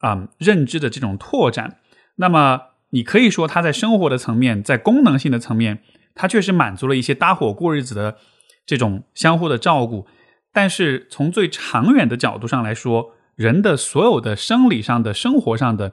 [0.00, 1.78] 啊认知的这种拓展。
[2.16, 2.60] 那么，
[2.90, 5.82] 你可以说他在生活的层面，在功能性的层面，
[6.16, 8.16] 它确实满足了一些搭伙过日子的
[8.66, 10.06] 这种相互的照顾。
[10.52, 15.92] 但是从最长远的角度上来说，人的所有的生理上的、生活上的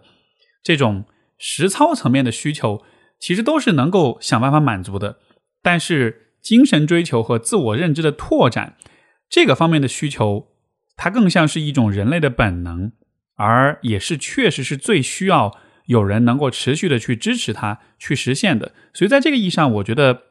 [0.63, 1.05] 这种
[1.37, 2.81] 实操层面的需求，
[3.19, 5.17] 其实都是能够想办法满足的。
[5.61, 8.77] 但是精神追求和自我认知的拓展
[9.33, 10.49] 这个方面的需求，
[10.95, 12.91] 它更像是一种人类的本能，
[13.35, 15.57] 而也是确实是最需要
[15.87, 18.73] 有人能够持续的去支持它去实现的。
[18.93, 20.21] 所以在这个意义上，我觉得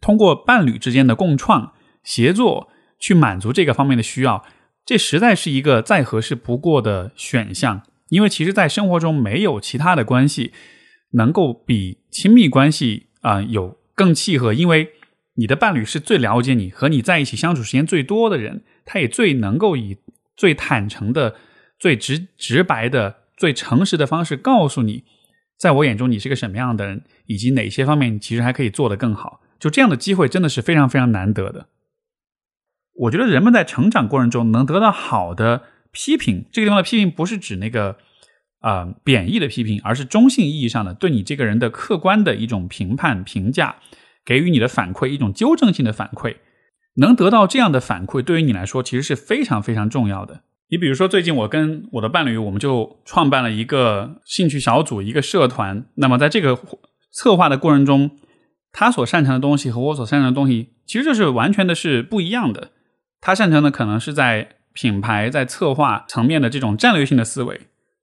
[0.00, 2.70] 通过伴侣之间的共创协作。
[3.02, 4.44] 去满足这个方面的需要，
[4.84, 7.80] 这实在是一个再合适不过的选项。
[8.10, 10.52] 因为其实，在生活中没有其他的关系
[11.12, 14.52] 能够比亲密关系啊有更契合。
[14.52, 14.90] 因为
[15.40, 19.96] 你的伴侣是最了解你和你在一起相处时间最多的人，他也最能够以
[20.36, 21.34] 最坦诚的、
[21.78, 25.04] 最直直白的、最诚实的方式告诉你，
[25.58, 29.40] 在我眼中你是个什么样的人，以及哪些方面其实还可以做得更好。
[29.58, 31.68] 就这样的机会真的是非常非常难得的。
[32.94, 37.96] 我觉得人们在成长过程中能得到好的批评，这个地方的批评不是指那个
[38.58, 43.76] 啊贬义的批评，而是中性意义上的对你这个人的客观的一种评判、评价，
[44.24, 46.36] 给予你的反馈一种纠正性的反馈。
[46.96, 50.42] 能得到这样的反馈，对于你来说其实是非常非常重要的。
[50.70, 55.86] 你比如说，最近我跟我的伴侣，我们就创办了一个兴趣小组，一个社团。
[55.96, 56.56] 那么在这个
[57.12, 58.10] 策划的过程中，
[58.72, 62.70] 他所擅长的东西和我所擅长的东西，其实就是完全的是不一样的。
[63.20, 67.60] 他擅长的可能是在品牌、在策划层面的这种战略性的思维，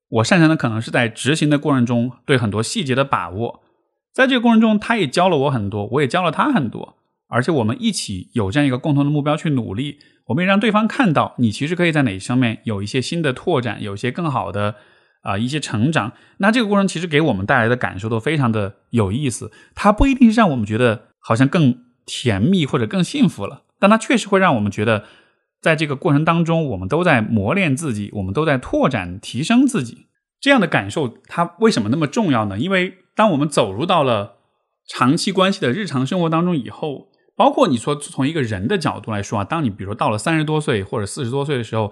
[0.09, 3.63] 我擅长的可能是在执行的过程中对很多细节的把握。
[4.17, 6.97] 在这个过程中，他也教了我很多，我也教了他很多，
[7.27, 14.73] 而且我们一起有这样一个共同的目标去努力，我们也让对方看到你其实可以在哪一上面有一些新的拓展，有一些更好的
[15.21, 16.13] 啊一些成长。
[16.37, 23.65] 那这个过程其实给我们带来的感受都非常的有意思，它不一定是让我们觉得好像更甜蜜或者更幸福了。
[23.77, 25.03] 但它确实会让我们觉得，
[25.61, 30.07] 在这个过程当中，我们都在磨练自己，我们都在拓展、提升自己。
[30.41, 32.57] 这样的感受，它为什么那么重要呢？
[32.57, 34.37] 因为当我们走入到了
[34.87, 41.91] 长期关系的日常生活当中以后，包括你说从一个人的角度来说啊，当你比如说到了三十多岁或者四十多岁的时候，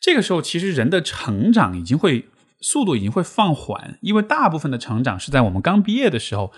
[0.00, 2.24] 这个时候其实人的成长已经会
[2.60, 6.52] 速度已经会放缓，因为大部分的成长是在我们刚毕业的时候。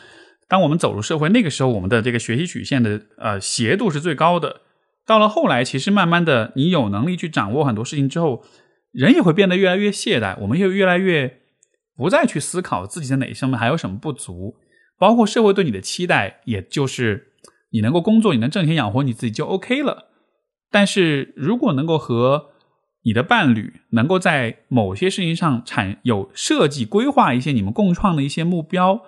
[0.51, 4.63] 当我们走入社会，那个时候我们的这个学习曲线的呃斜度是最高的。
[5.05, 8.43] 到了后来，其实慢慢的，你有能力去掌握很多事情之后，
[8.91, 10.39] 人也会变得越来越懈怠。
[10.41, 11.41] 我们又越来越
[11.99, 14.57] 不再去思考自己在哪上面还有什么不足，
[14.99, 17.33] 包括社会对你的期待，也就是
[17.73, 20.07] 你能够工作，你能挣钱养活你自己就 OK 了。
[20.71, 22.51] 但是如果能够和
[23.03, 29.03] 你的伴侣能够在某些事情上产有设计规划一些你们共创的一些目标。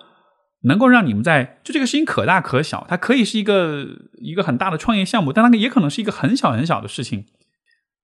[0.63, 3.83] 能够让你们在就这个事情可大可小，它可以是一个
[4.19, 7.25] 一个很大的创业项目，但它也可能是一个很小很小的事情。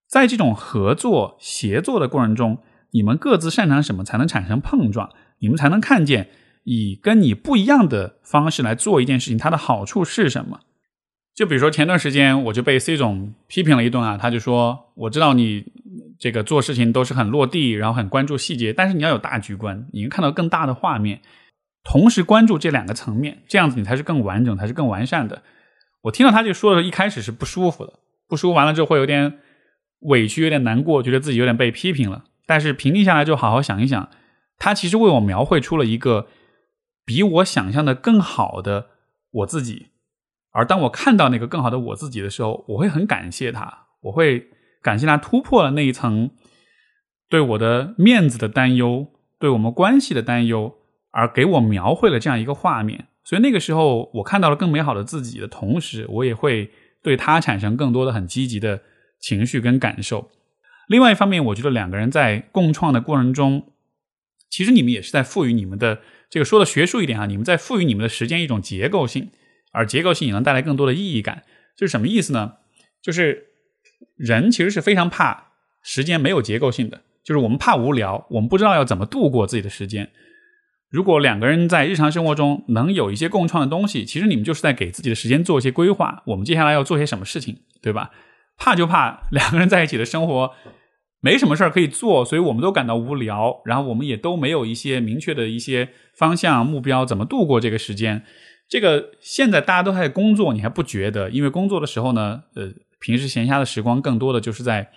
[0.08, 2.58] 在这种合作协作的过程中，
[2.90, 5.10] 你们各自擅长什么才能产生碰撞？
[5.40, 6.28] 你们才能看见
[6.64, 10.60] 以跟你不一样的方式来做一件事情，它的好处是什么？
[11.34, 15.64] 就比如说前段时间我就被 C 总批评了一顿啊，他就说我知道你
[16.18, 21.20] 这个做事情都是很落地，然后很关注细节，但是你要有大局观，你能看到更大的画面。
[21.84, 25.42] 同时关注这两个层面，这样子你才是更完整，才是更完善的。
[26.02, 29.38] 我听到他就说的，一开始是不舒服的，不舒服完了之后会有点
[30.00, 32.24] 委屈，有点难过，觉得自己有点被批评了。
[32.48, 34.08] 但是平静下来就好好想一想，
[34.58, 36.26] 他其实为我描绘出了一个
[37.04, 38.86] 比我想象的更好的
[39.30, 39.88] 我自己。
[40.52, 44.48] 而当我看到那个更好的我自己的时候，我会很感谢他，我会
[44.82, 46.30] 感谢他突破了那一层
[47.28, 50.74] 对我的面子的担忧，对我们关系的担忧。
[51.10, 56.70] 而给我描绘了这样一个画面，所以那个时候我看到了更美好的自己的同时，我也会
[57.02, 58.82] 对他产生更多的很积极的
[59.18, 60.30] 情绪跟感受。
[60.88, 63.72] 另外一方面，我觉得两个人在共创的过程中，
[64.50, 69.30] 其实你们也是在赋予你们的这个说的学术一点啊，你们在赋予你们的时间一种结构性，
[69.72, 71.44] 而结构性也能带来更多的意义感。
[71.76, 72.54] 就是什么意思呢？
[73.02, 73.48] 就是
[74.16, 80.10] 人其实是非常怕时间没有结构性的，就是我们怕无聊，我们不知道要怎么度过自己的时间。
[80.88, 86.22] 如果两个人在日常生活中能有一些共创的东西，其实你们就是在给自己的时间做一些规划。
[86.28, 88.10] 我们接下来要做些什么事情，对吧？
[88.56, 90.54] 怕就怕两个人在一起的生活
[91.20, 98.24] 没什么事儿可以做，所以我们都感到无聊，然后我们也都没有一些明确的一些方向目标，怎么度过这个时间？
[98.68, 101.30] 这个现在大家都在工作，你还不觉得？
[101.30, 104.90] 因为工作的时候呢，呃，平时闲暇的时光更多的就是在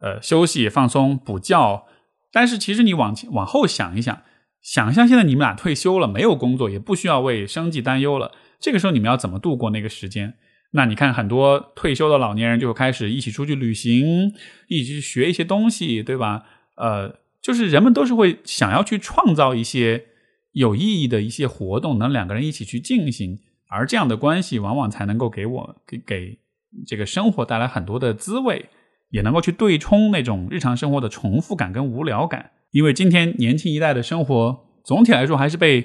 [0.00, 1.84] 呃休息、放松、补觉。
[2.32, 4.22] 但是其实你往往后想一想。
[4.62, 8.32] 想象现在你们俩退休了，没有工作，也不需要为生计担忧了。
[8.58, 10.34] 这个时候你们要怎么度过那个时间？
[10.72, 14.34] 那你看，很多退休的老年人就开始一起出去旅行，
[14.68, 16.44] 一起去学一些东西，对吧？
[16.74, 20.04] 呃，就是人们都是会想要去创造一些
[20.52, 23.38] 有意义的一些活动，能两个人一起去进行，
[23.68, 26.38] 而这样的关系往往才能够给我给给
[26.86, 28.66] 这个生活带来很多的滋味，
[29.08, 32.50] 也能够去对冲那种日常生活的重复感跟无聊感。
[32.72, 35.80] 因为今天年轻一代的生活总体来说还是被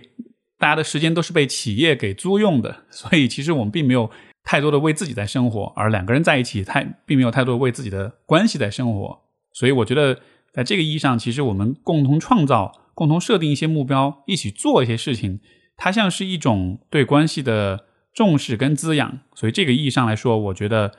[0.58, 4.12] 大家的时间都是被企业给租用的，所以其实我们并没有。
[4.44, 9.22] 太多的为自己在生活，而两个人在一起，太并没有太多为自己的关系在生活。
[9.54, 10.20] 所以，我觉得
[10.52, 15.40] 在这个意义上，其实我们共同创造、共同设定一些目标，一起做一些事情，
[15.78, 19.20] 它像是一种对关系的重视跟滋养。
[19.36, 20.94] 所以，这个意义上来说，我觉得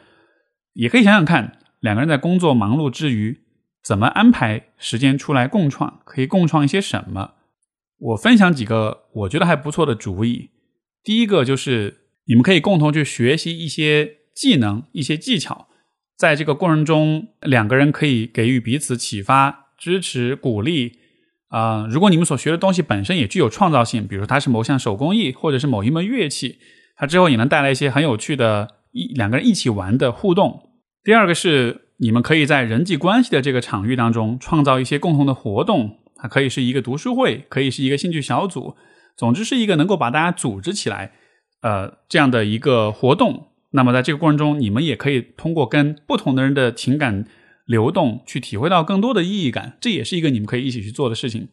[0.74, 3.40] 也可以想想看，两个人在工作忙碌之余，
[3.82, 7.32] 怎么安排时间出来共创，可以共创一些什么。
[7.98, 10.50] 我分享几个我觉得还不错的主意。
[11.02, 12.01] 第一个就是。
[12.26, 15.68] 你们可以共同去学习一些技能、一些技巧，
[16.16, 20.98] 在这个过程中，两个人可以给予彼此启发、支持、鼓励。
[21.48, 26.58] 啊，如果你们所学的东西本身也具有创造性，比如它是某项手工艺，或者是某一门乐器，
[26.96, 30.70] 它之后也能带来一些很有趣的一两个人一起玩的互动。
[31.04, 38.76] 第二个是，你们可以在人际关系的这个场域当中创造一些共同的活动，它可以是一个读书会，可以是一个兴趣小组，
[39.14, 41.12] 总之是一个能够把大家组织起来。
[41.62, 47.24] 呃，这样的一个活动，那么在这个过程中，你们也可以通过跟不同的人的情感
[47.64, 51.48] 流动，去体会到更多的意义感，这也是一个你们可以一起去做的事情。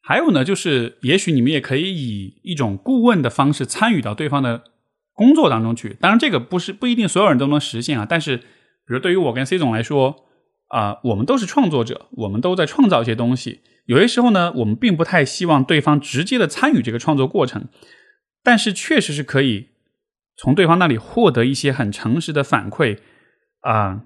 [0.00, 4.64] 还有呢，就是也许你们也可以以一种顾问的方式参与到对方的
[5.12, 5.96] 工作当中去。
[6.00, 8.06] 当然，这个不是不一定所有人都能实现啊。
[8.08, 8.44] 但是，比
[8.86, 10.24] 如对于我跟 C 总来说，
[10.68, 13.60] 啊，我们都是创作者，我们都在创造一些东西。
[13.86, 17.68] 有些时候呢，我们并不太希望对方直接的参与这个创作过程。
[18.42, 19.68] 但是确实是可以
[20.36, 22.98] 从对方那里获得一些很诚实的反馈
[23.60, 24.02] 啊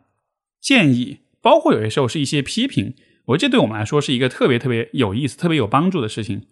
[0.61, 2.95] 建议，包括有些时候是一些批评。
[3.27, 6.43] 我觉得这对我们来说是一个特别特别有意思、特别有帮助的事情。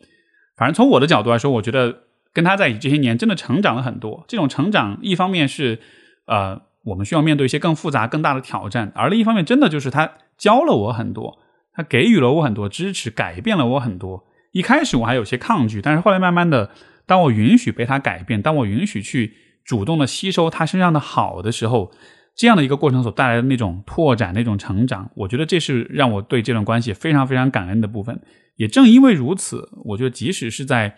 [0.57, 4.25] 反正从我的角度来说，我觉得跟他在一起这些年真的成长了很多。
[4.29, 5.81] 这种成长一方面是
[6.27, 11.39] 呃我们需要面对一些更复杂、更大的挑战，而另一方面真的就是他教了我很多，
[11.75, 14.25] 他给予了我很多支持，改变了我很多。
[14.53, 16.71] 一开始我还有些抗拒，但是后来慢慢的。
[17.07, 19.35] 当我允许被他改变，当我允许去
[19.65, 21.93] 主动的吸收他身上的好的时候，
[22.35, 28.21] 这样的一个过程所带来的那种拓展、那种成长，我觉得这是让我对这段关系非常非常感恩的部分。
[28.57, 30.97] 也正因为如此，我觉得即使是在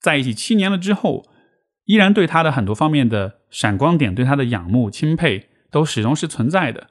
[0.00, 1.24] 在一起七年了之后，
[1.84, 6.88] 依然对他的很多方面的闪光点、对他的仰慕、钦佩，都始终是存在的。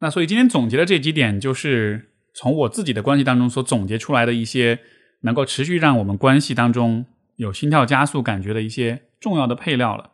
[0.00, 4.80] 那所以今天总结的这几点，就是从我自己的关系当中所总结出来的一些
[5.22, 7.06] 能够持续让我们关系当中。
[7.36, 10.10] 有心跳加速感觉的一些重要的配料了。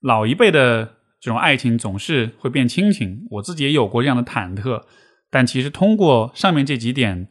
[0.00, 4.82] 老一辈的这种爱情总是会变亲情，我自己也有过这样的忐忑。
[5.30, 7.28] 但其实通过上面这几点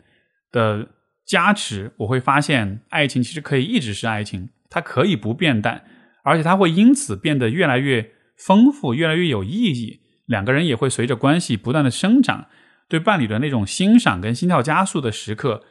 [0.51, 0.89] 的
[1.25, 5.83] 加持，我会发现爱情其实可以一直是爱情，它可以不变淡，
[6.23, 10.01] 而且它会因此变得越来越丰富，越来越有意义。
[10.25, 12.47] 两个人也会随着关系不断的生长，
[12.89, 15.63] 对伴侣的那种欣赏跟心跳加速的时刻，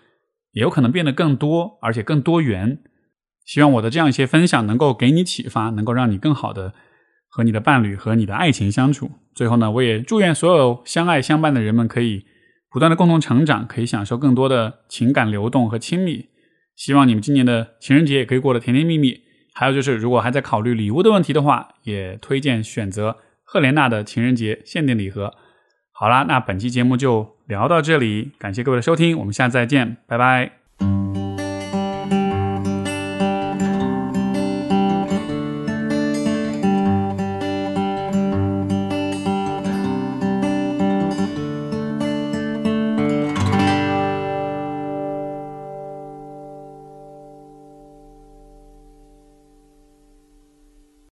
[0.52, 2.78] 也有可能变得更多，而且更多元。
[3.44, 6.72] 希望我的这样一些分享能够给你启发，能够让你更好的
[7.28, 9.10] 和你的伴侣和你的爱情相处。
[9.34, 12.26] 最后呢，我也祝愿所有相爱相伴的人们可以
[12.70, 16.26] 不断的共同成长，可以享受更多的情感流动和亲密。
[16.76, 19.20] 希望你们今年的情人节也可以过得甜甜蜜蜜。
[19.54, 25.34] 还有就是，如果还在考虑礼物的问题的话，也推荐选择赫莲娜的情人节限定礼盒。
[25.92, 31.11] 好啦，那本期节目就聊到这里，感谢各位的收听，我们下次再见，拜拜。